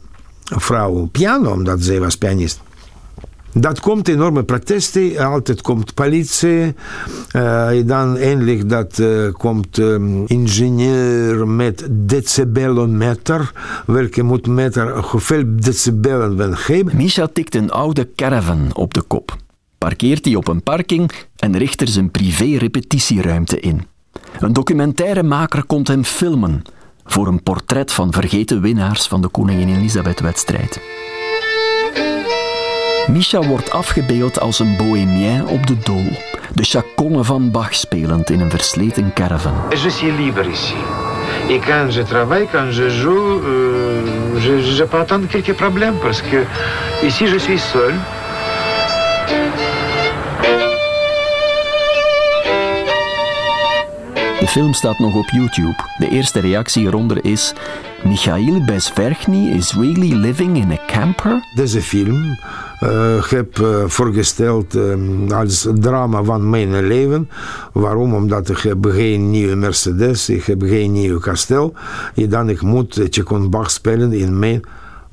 vrouw 0.44 1.06
piano, 1.12 1.52
omdat 1.52 1.84
zij 1.84 2.00
was 2.00 2.18
pianist. 2.18 2.62
Dat 3.54 3.80
komt 3.80 4.08
enorme 4.08 4.44
protesten, 4.44 5.18
altijd 5.18 5.62
komt 5.62 5.94
politie. 5.94 6.76
Uh, 7.36 7.70
dan 7.86 8.18
eindelijk 8.18 8.70
dat 8.70 8.98
uh, 8.98 9.32
komt 9.32 9.78
um, 9.78 10.26
ingenieur 10.26 11.48
met 11.48 11.88
decibelmeter, 11.90 13.52
welke 13.86 14.24
moet 14.24 14.48
meten 14.48 15.00
hoeveel 15.00 15.44
decibellen 15.48 16.38
we 16.38 16.56
hebben. 16.74 16.96
Misha 16.96 17.28
tikt 17.34 17.56
een 17.56 17.72
oude 17.72 18.10
caravan 18.16 18.76
op 18.76 18.94
de 18.94 19.02
kop, 19.02 19.36
parkeert 19.78 20.24
die 20.24 20.38
op 20.38 20.48
een 20.48 20.64
parking 20.64 21.12
en 21.36 21.58
richt 21.58 21.82
er 21.82 21.88
zijn 21.88 22.12
privé-repetitieruimte 22.12 23.60
in. 23.60 23.89
Een 24.40 24.54
documentairemaker 24.54 25.66
komt 25.66 25.88
hem 25.88 26.04
filmen 26.04 26.62
voor 27.06 27.28
een 27.28 27.44
portret 27.44 27.92
van 27.92 28.14
vergeten 28.14 28.62
winnaars 28.62 29.08
van 29.08 29.22
de 29.22 29.28
Koningin 29.28 29.76
Elisabeth-wedstrijd. 29.76 30.82
Misha 33.08 33.42
wordt 33.42 33.72
afgebeeld 33.72 34.40
als 34.40 34.60
een 34.60 34.78
bohémien 34.78 35.48
op 35.48 35.68
de 35.68 35.78
dol, 35.84 36.06
de 36.54 36.64
chaconne 36.64 37.24
van 37.24 37.52
Bach 37.52 37.76
spelend 37.76 38.30
in 38.30 38.40
een 38.40 38.50
versleten 38.50 39.14
caravan. 39.14 39.54
Je 39.70 39.90
suis 39.90 40.16
libre 40.18 40.50
ici. 40.50 40.76
Et 41.50 41.66
quand 41.66 41.94
je 41.94 42.04
travaille, 42.04 42.48
quand 42.52 42.74
je 42.74 42.90
joue, 42.90 43.42
euh, 43.44 44.40
je 44.40 44.78
n'ai 44.78 44.88
pas 44.88 45.06
tant 45.06 45.28
quelques 45.28 45.56
problèmes 45.56 45.98
parce 46.02 46.22
que 46.22 46.46
ici 47.06 47.28
je 47.28 47.40
suis 47.40 47.62
seul. 47.72 47.94
De 54.40 54.48
film 54.48 54.74
staat 54.74 55.00
nog 55.00 55.16
op 55.16 55.30
YouTube. 55.30 55.76
De 55.98 56.10
eerste 56.10 56.40
reactie 56.40 56.86
eronder 56.86 57.26
is: 57.26 57.54
Michail 58.04 58.66
Besverchny 58.66 59.50
is 59.50 59.74
really 59.74 60.14
living 60.14 60.58
in 60.58 60.72
a 60.72 60.78
camper? 60.88 61.40
Deze 61.56 61.82
film 61.82 62.38
uh, 62.84 63.24
heb 63.24 63.58
uh, 63.58 63.84
voorgesteld 63.86 64.76
uh, 64.76 65.38
als 65.38 65.68
drama 65.74 66.24
van 66.24 66.50
mijn 66.50 66.88
leven. 66.88 67.30
Waarom? 67.74 68.14
Omdat 68.14 68.50
ik 68.50 68.58
heb 68.58 68.86
geen 68.86 69.30
nieuwe 69.30 69.56
Mercedes, 69.56 70.30
ik 70.30 70.44
heb 70.44 70.62
geen 70.62 70.92
nieuw 70.92 71.20
kastel. 71.20 71.74
En 72.16 72.30
dan 72.30 72.50
ik 72.50 72.62
moet 72.62 73.12
Tchekon 73.12 73.50
Bach 73.50 73.72
spelen 73.72 74.14
in 74.14 74.40
mijn 74.40 74.62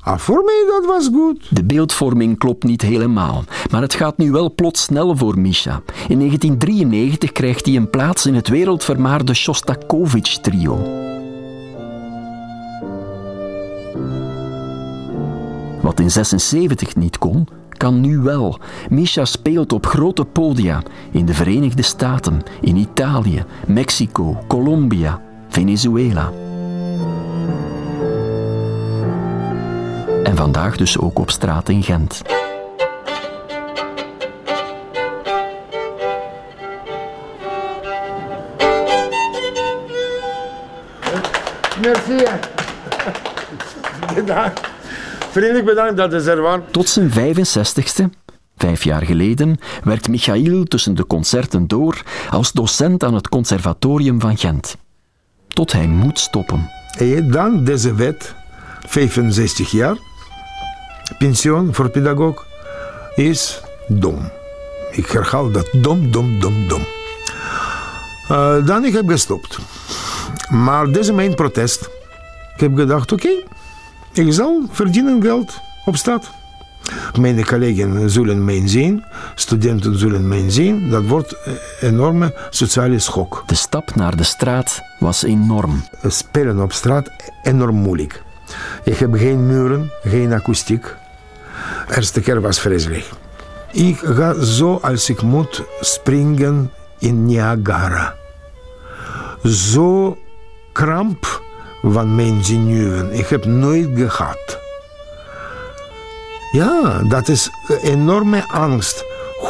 Ah, 0.07 0.17
voor 0.17 0.43
mij 0.43 0.65
dat 0.67 0.85
was 0.85 1.09
goed. 1.13 1.55
De 1.55 1.63
beeldvorming 1.63 2.37
klopt 2.37 2.63
niet 2.63 2.81
helemaal, 2.81 3.43
maar 3.71 3.81
het 3.81 3.93
gaat 3.93 4.17
nu 4.17 4.31
wel 4.31 4.55
plots 4.55 4.81
snel 4.81 5.17
voor 5.17 5.39
Misha. 5.39 5.81
In 6.07 6.17
1993 6.17 7.31
krijgt 7.31 7.65
hij 7.65 7.75
een 7.75 7.89
plaats 7.89 8.25
in 8.25 8.35
het 8.35 8.47
wereldvermaarde 8.47 9.33
Shostakovich-trio. 9.33 10.75
Wat 15.81 15.99
in 15.99 16.11
76 16.11 16.95
niet 16.95 17.17
kon, 17.17 17.47
kan 17.69 18.01
nu 18.01 18.17
wel. 18.17 18.59
Misha 18.89 19.25
speelt 19.25 19.73
op 19.73 19.85
grote 19.85 20.25
podia 20.25 20.83
in 21.11 21.25
de 21.25 21.33
Verenigde 21.33 21.81
Staten, 21.81 22.43
in 22.61 22.75
Italië, 22.75 23.45
Mexico, 23.65 24.43
Colombia, 24.47 25.21
Venezuela. 25.47 26.31
En 30.27 30.35
vandaag 30.35 30.77
dus 30.77 30.97
ook 30.97 31.19
op 31.19 31.31
straat 31.31 31.69
in 31.69 31.83
Gent. 31.83 32.21
Merci. 41.81 42.25
Bedankt. 44.15 44.61
Vriendelijk 45.31 45.65
bedankt 45.65 45.97
dat 45.97 46.13
is 46.13 46.25
er 46.25 46.41
was. 46.41 46.59
Tot 46.71 46.89
zijn 46.89 47.09
65ste, 47.09 48.03
vijf 48.57 48.83
jaar 48.83 49.01
geleden, 49.01 49.57
werkt 49.83 50.07
Michail 50.09 50.63
tussen 50.63 50.95
de 50.95 51.07
concerten 51.07 51.67
door 51.67 52.01
als 52.29 52.51
docent 52.51 53.03
aan 53.03 53.13
het 53.13 53.29
Conservatorium 53.29 54.19
van 54.19 54.37
Gent. 54.37 54.77
Tot 55.47 55.71
hij 55.71 55.87
moet 55.87 56.19
stoppen. 56.19 56.69
En 56.97 57.31
dan 57.31 57.63
deze 57.63 57.95
wet, 57.95 58.35
65 58.87 59.71
jaar, 59.71 59.97
pensioen 61.17 61.73
voor 61.73 61.89
pedagoog, 61.89 62.45
is 63.15 63.61
dom. 63.87 64.31
Ik 64.91 65.07
herhaal 65.07 65.51
dat 65.51 65.69
dom, 65.71 66.11
dom, 66.11 66.39
dom, 66.39 66.67
dom. 66.67 66.85
Uh, 68.31 68.65
dan 68.65 68.85
ik 68.85 68.93
heb 68.93 69.09
gestopt. 69.09 69.59
Maar 70.49 70.91
deze 70.91 71.13
mijn 71.13 71.35
protest. 71.35 71.89
Ik 72.53 72.59
heb 72.59 72.75
gedacht, 72.75 73.11
oké, 73.11 73.27
okay, 73.27 74.25
ik 74.25 74.33
zal 74.33 74.63
verdienen 74.71 75.21
geld 75.21 75.59
op 75.85 75.95
straat. 75.95 76.29
Mijn 77.19 77.45
collega's 77.45 78.13
zullen 78.13 78.45
mij 78.45 78.67
zien, 78.67 79.03
studenten 79.35 79.99
zullen 79.99 80.27
mij 80.27 80.49
zien. 80.49 80.89
Dat 80.89 81.05
wordt 81.05 81.35
een 81.45 81.57
enorme 81.81 82.35
sociale 82.49 82.99
schok. 82.99 83.43
De 83.45 83.55
stap 83.55 83.95
naar 83.95 84.15
de 84.15 84.23
straat 84.23 84.81
was 84.99 85.23
enorm. 85.23 85.83
Spelen 86.07 86.61
op 86.61 86.73
straat, 86.73 87.11
enorm 87.43 87.75
moeilijk. 87.75 88.25
Ik 88.87 88.97
heb 88.97 89.13
geen 89.13 89.47
muren, 89.47 89.91
geen 90.03 90.33
akoestiek. 90.33 90.95
De 91.87 91.95
eerste 91.95 92.21
keer 92.21 92.41
was 92.41 92.59
vreselijk. 92.59 93.09
Ik 93.71 93.97
ga 93.97 94.43
zo 94.43 94.79
als 94.81 95.09
ik 95.09 95.21
moet 95.21 95.63
springen 95.79 96.71
in 96.99 97.25
Niagara. 97.25 98.15
Zo 99.43 100.17
kramp 100.71 101.41
van 101.81 102.15
mijn 102.15 102.43
zenuwen. 102.43 103.11
Ik 103.11 103.27
heb 103.27 103.45
nooit 103.45 103.89
gehad. 103.95 104.59
Ja, 106.51 107.01
dat 107.07 107.27
is 107.27 107.49
enorme 107.81 108.47
angst. 108.47 109.03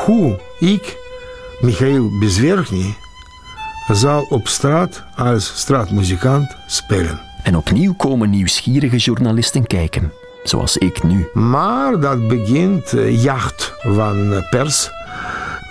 Hoe 0.05 0.39
ik, 0.59 0.97
Michael 1.61 2.19
Bezwergny, 2.19 2.95
zal 3.91 4.25
op 4.29 4.47
straat 4.47 5.03
als 5.15 5.59
straatmuzikant 5.59 6.55
spelen. 6.67 7.26
En 7.47 7.57
opnieuw 7.57 7.93
komen 7.93 8.29
nieuwsgierige 8.29 8.97
journalisten 8.97 9.67
kijken, 9.67 10.13
zoals 10.43 10.77
ik 10.77 11.03
nu. 11.03 11.27
Maar 11.33 11.99
dat 11.99 12.27
begint 12.27 12.93
eh, 12.93 13.23
jacht 13.23 13.73
van 13.77 14.43
pers. 14.49 14.89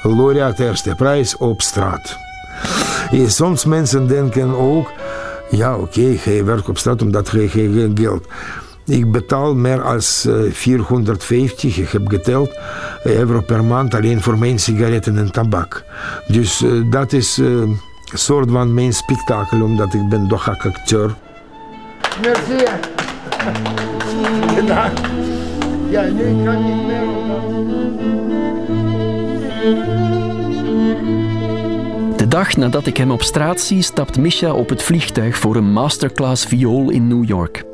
Laureat 0.02 0.58
eerste 0.58 0.94
prijs 0.94 1.36
op 1.36 1.62
straat. 1.62 2.18
Soms 3.26 3.64
mensen 3.64 4.06
denken 4.06 4.58
ook, 4.58 4.92
ja 5.50 5.76
oké, 5.76 6.00
okay, 6.00 6.34
je 6.34 6.44
werkt 6.44 6.68
op 6.68 6.78
straat 6.78 7.02
omdat 7.02 7.30
je 7.30 7.48
geen 7.48 7.92
geld 7.94 8.26
ik 8.84 9.10
betaal 9.10 9.54
meer 9.54 9.82
dan 9.82 10.00
450, 10.52 11.78
ik 11.78 11.88
heb 11.88 12.08
geteld, 12.08 12.50
euro 13.04 13.40
per 13.40 13.64
maand 13.64 13.94
alleen 13.94 14.22
voor 14.22 14.38
mijn 14.38 14.58
sigaretten 14.58 15.18
en 15.18 15.32
tabak. 15.32 15.84
Dus 16.28 16.64
dat 16.90 17.12
is 17.12 17.36
een 17.36 17.78
soort 18.12 18.50
van 18.50 18.74
mijn 18.74 18.92
spektakel, 18.92 19.62
omdat 19.62 19.94
ik 19.94 20.08
ben 20.08 20.28
toch 20.28 20.48
acteur. 20.48 21.14
Merci. 22.22 22.64
Bedankt. 24.54 25.00
Ja, 25.90 26.02
nu 26.02 26.44
kan 26.44 26.58
ik 26.58 26.74
niet 26.74 26.86
meer. 26.86 27.04
De 32.16 32.28
dag 32.28 32.56
nadat 32.56 32.86
ik 32.86 32.96
hem 32.96 33.10
op 33.10 33.22
straat 33.22 33.60
zie, 33.60 33.82
stapt 33.82 34.18
Misha 34.18 34.52
op 34.52 34.68
het 34.68 34.82
vliegtuig 34.82 35.36
voor 35.36 35.56
een 35.56 35.72
masterclass 35.72 36.44
viool 36.44 36.90
in 36.90 37.08
New 37.08 37.24
York. 37.28 37.64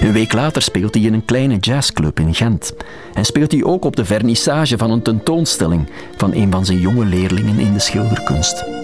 Een 0.00 0.12
week 0.12 0.32
later 0.32 0.62
speelt 0.62 0.94
hij 0.94 1.02
in 1.02 1.14
een 1.14 1.24
kleine 1.24 1.56
jazzclub 1.56 2.20
in 2.20 2.34
Gent. 2.34 2.74
En 3.14 3.24
speelt 3.24 3.52
hij 3.52 3.64
ook 3.64 3.84
op 3.84 3.96
de 3.96 4.04
vernissage 4.04 4.78
van 4.78 4.90
een 4.90 5.02
tentoonstelling 5.02 5.88
van 6.16 6.34
een 6.34 6.50
van 6.50 6.64
zijn 6.64 6.78
jonge 6.78 7.04
leerlingen 7.04 7.58
in 7.58 7.72
de 7.72 7.80
schilderkunst. 7.80 8.81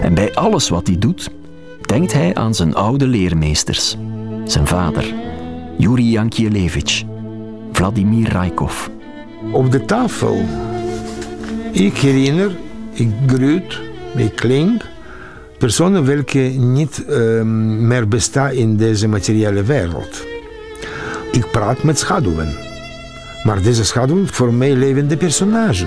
En 0.00 0.14
bij 0.14 0.34
alles 0.34 0.68
wat 0.68 0.86
hij 0.86 0.98
doet, 0.98 1.30
denkt 1.86 2.12
hij 2.12 2.34
aan 2.34 2.54
zijn 2.54 2.74
oude 2.74 3.06
leermeesters. 3.06 3.96
Zijn 4.44 4.66
vader, 4.66 5.14
Yuri 5.76 6.10
Yankielevich, 6.10 7.02
Vladimir 7.72 8.32
Raikov. 8.32 8.86
Op 9.52 9.70
de 9.70 9.84
tafel, 9.84 10.44
ik 11.72 11.96
herinner, 11.96 12.56
ik 12.92 13.10
groet, 13.26 13.80
ik 14.16 14.34
klink 14.34 14.82
personen 15.58 16.04
welke 16.04 16.38
niet 16.58 17.04
uh, 17.08 17.42
meer 17.42 18.08
bestaan 18.08 18.50
in 18.52 18.76
deze 18.76 19.08
materiële 19.08 19.62
wereld. 19.62 20.24
Ik 21.32 21.50
praat 21.50 21.82
met 21.82 21.98
schaduwen, 21.98 22.54
maar 23.44 23.62
deze 23.62 23.84
schaduwen 23.84 24.28
voor 24.28 24.54
mij 24.54 24.74
levende 24.74 25.16
personages. 25.16 25.84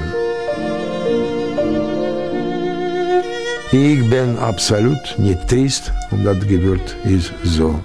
Ik 3.71 4.09
ben 4.09 4.37
absoluut 4.37 5.15
niet 5.17 5.47
triest, 5.47 5.91
omdat 6.11 6.35
het 6.35 6.43
gebeurd 6.43 6.95
is 7.03 7.31
zo. 7.45 7.83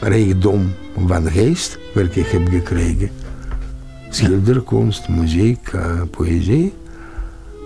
Rijkdom 0.00 0.72
van 1.06 1.30
geest, 1.30 1.78
welke 1.94 2.20
ik 2.20 2.26
heb 2.26 2.48
gekregen. 2.48 3.10
Schilderkunst, 4.10 5.08
muziek, 5.08 5.72
uh, 5.72 6.02
poëzie 6.10 6.72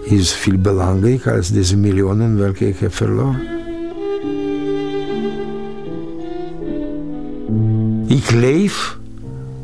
is 0.04 0.32
veel 0.32 0.58
belangrijker 0.58 1.36
als 1.36 1.50
deze 1.50 1.76
miljoenen 1.76 2.38
welke 2.38 2.68
ik 2.68 2.78
heb 2.78 2.94
verloren. 2.94 3.40
Ik 8.06 8.30
leef 8.30 8.98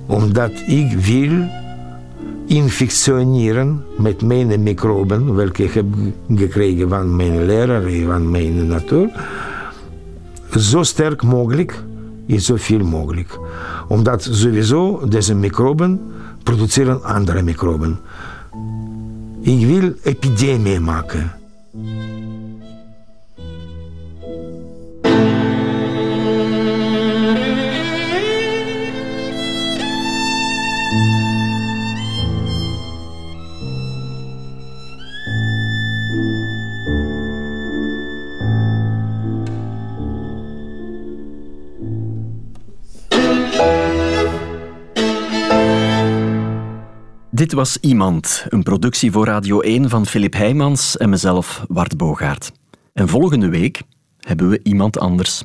omdat 0.07 0.53
ik 0.66 0.92
wil 0.92 1.49
infectioneren 2.47 3.85
met 3.99 4.23
mijn 4.23 4.63
microben, 4.63 5.35
welke 5.35 5.65
ik 5.65 5.73
heb 5.73 5.87
gekregen 6.35 6.89
van 6.89 7.17
mijn 7.17 7.47
leraar 7.47 7.85
en 7.85 8.07
van 8.07 8.31
mijn 8.31 8.67
natuur, 8.67 9.11
zo 10.59 10.83
sterk 10.83 11.23
mogelijk 11.23 11.85
is 12.27 12.45
zoveel 12.45 12.85
mogelijk. 12.85 13.39
Omdat 13.89 14.29
sowieso 14.31 15.09
deze 15.09 15.35
microben 15.35 16.01
produceren 16.43 17.03
andere 17.03 17.43
microben. 17.43 17.99
Ik 19.41 19.67
wil 19.67 19.93
epidemie 20.03 20.81
maken. 20.81 21.36
Dit 47.47 47.55
was 47.55 47.79
Iemand, 47.81 48.47
een 48.49 48.63
productie 48.63 49.13
voor 49.13 49.27
Radio 49.27 49.61
1 49.61 49.89
van 49.89 50.07
Filip 50.07 50.33
Heijmans 50.33 50.97
en 50.97 51.09
mezelf, 51.09 51.65
Wart 51.69 51.97
Bogaert. 51.97 52.53
En 52.93 53.09
volgende 53.09 53.49
week 53.49 53.83
hebben 54.21 54.49
we 54.49 54.61
iemand 54.63 54.99
anders. 54.99 55.43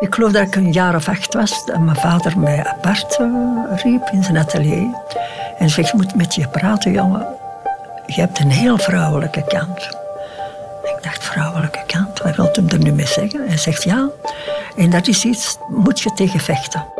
Ik 0.00 0.14
geloof 0.14 0.32
dat 0.32 0.46
ik 0.46 0.54
een 0.54 0.72
jaar 0.72 0.94
of 0.94 1.08
acht 1.08 1.34
was 1.34 1.64
en 1.64 1.84
mijn 1.84 1.96
vader 1.96 2.38
mij 2.38 2.64
apart 2.64 3.18
uh, 3.20 3.28
riep 3.82 4.08
in 4.12 4.24
zijn 4.24 4.36
atelier. 4.36 4.94
En 5.58 5.70
zegt, 5.70 5.90
je 5.90 5.96
moet 5.96 6.14
met 6.14 6.34
je 6.34 6.48
praten, 6.48 6.92
jongen. 6.92 7.26
Je 8.06 8.20
hebt 8.20 8.38
een 8.38 8.50
heel 8.50 8.78
vrouwelijke 8.78 9.44
kant. 9.48 9.82
Ik 10.82 10.98
dacht, 11.02 11.24
vrouwelijke 11.24 11.82
kant? 11.86 12.22
Wat 12.22 12.36
wil 12.36 12.48
hem 12.52 12.68
er 12.68 12.78
nu 12.78 12.92
mee 12.92 13.06
zeggen? 13.06 13.48
Hij 13.48 13.58
zegt, 13.58 13.82
ja. 13.82 14.08
En 14.76 14.90
dat 14.90 15.08
is 15.08 15.24
iets, 15.24 15.56
moet 15.68 16.00
je 16.00 16.12
tegen 16.12 16.40
vechten. 16.40 16.99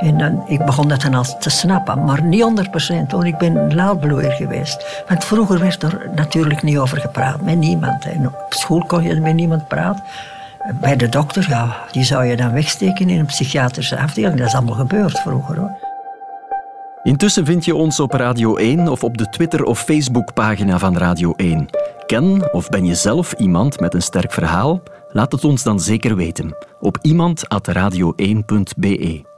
En 0.00 0.18
dan, 0.18 0.42
ik 0.46 0.64
begon 0.64 0.88
dat 0.88 1.00
dan 1.00 1.14
al 1.14 1.38
te 1.38 1.50
snappen, 1.50 2.04
maar 2.04 2.22
niet 2.22 2.42
100 2.42 2.70
procent, 2.70 3.12
want 3.12 3.24
ik 3.24 3.38
ben 3.38 3.74
laadbloeier 3.74 4.32
geweest. 4.32 5.04
Want 5.08 5.24
vroeger 5.24 5.58
werd 5.58 5.82
er 5.82 6.10
natuurlijk 6.14 6.62
niet 6.62 6.78
over 6.78 6.98
gepraat, 6.98 7.40
met 7.40 7.58
niemand. 7.58 8.04
En 8.04 8.26
op 8.26 8.46
school 8.48 8.84
kon 8.86 9.02
je 9.02 9.20
met 9.20 9.34
niemand 9.34 9.68
praten. 9.68 10.04
Bij 10.80 10.96
de 10.96 11.08
dokter, 11.08 11.46
ja, 11.48 11.76
die 11.90 12.04
zou 12.04 12.24
je 12.24 12.36
dan 12.36 12.52
wegsteken 12.52 13.08
in 13.08 13.18
een 13.18 13.26
psychiatrische 13.26 13.98
afdeling. 13.98 14.38
Dat 14.38 14.46
is 14.46 14.54
allemaal 14.54 14.74
gebeurd 14.74 15.18
vroeger 15.18 15.58
hoor. 15.58 15.90
Intussen 17.02 17.46
vind 17.46 17.64
je 17.64 17.74
ons 17.74 18.00
op 18.00 18.12
Radio 18.12 18.56
1 18.56 18.88
of 18.88 19.04
op 19.04 19.18
de 19.18 19.28
Twitter- 19.28 19.64
of 19.64 19.80
Facebookpagina 19.80 20.78
van 20.78 20.96
Radio 20.96 21.32
1. 21.36 21.68
Ken 22.06 22.52
of 22.52 22.68
ben 22.68 22.84
je 22.84 22.94
zelf 22.94 23.32
iemand 23.32 23.80
met 23.80 23.94
een 23.94 24.02
sterk 24.02 24.32
verhaal? 24.32 24.82
Laat 25.08 25.32
het 25.32 25.44
ons 25.44 25.62
dan 25.62 25.80
zeker 25.80 26.16
weten 26.16 26.56
op 26.80 26.98
iemand.radio1.be. 27.00 29.31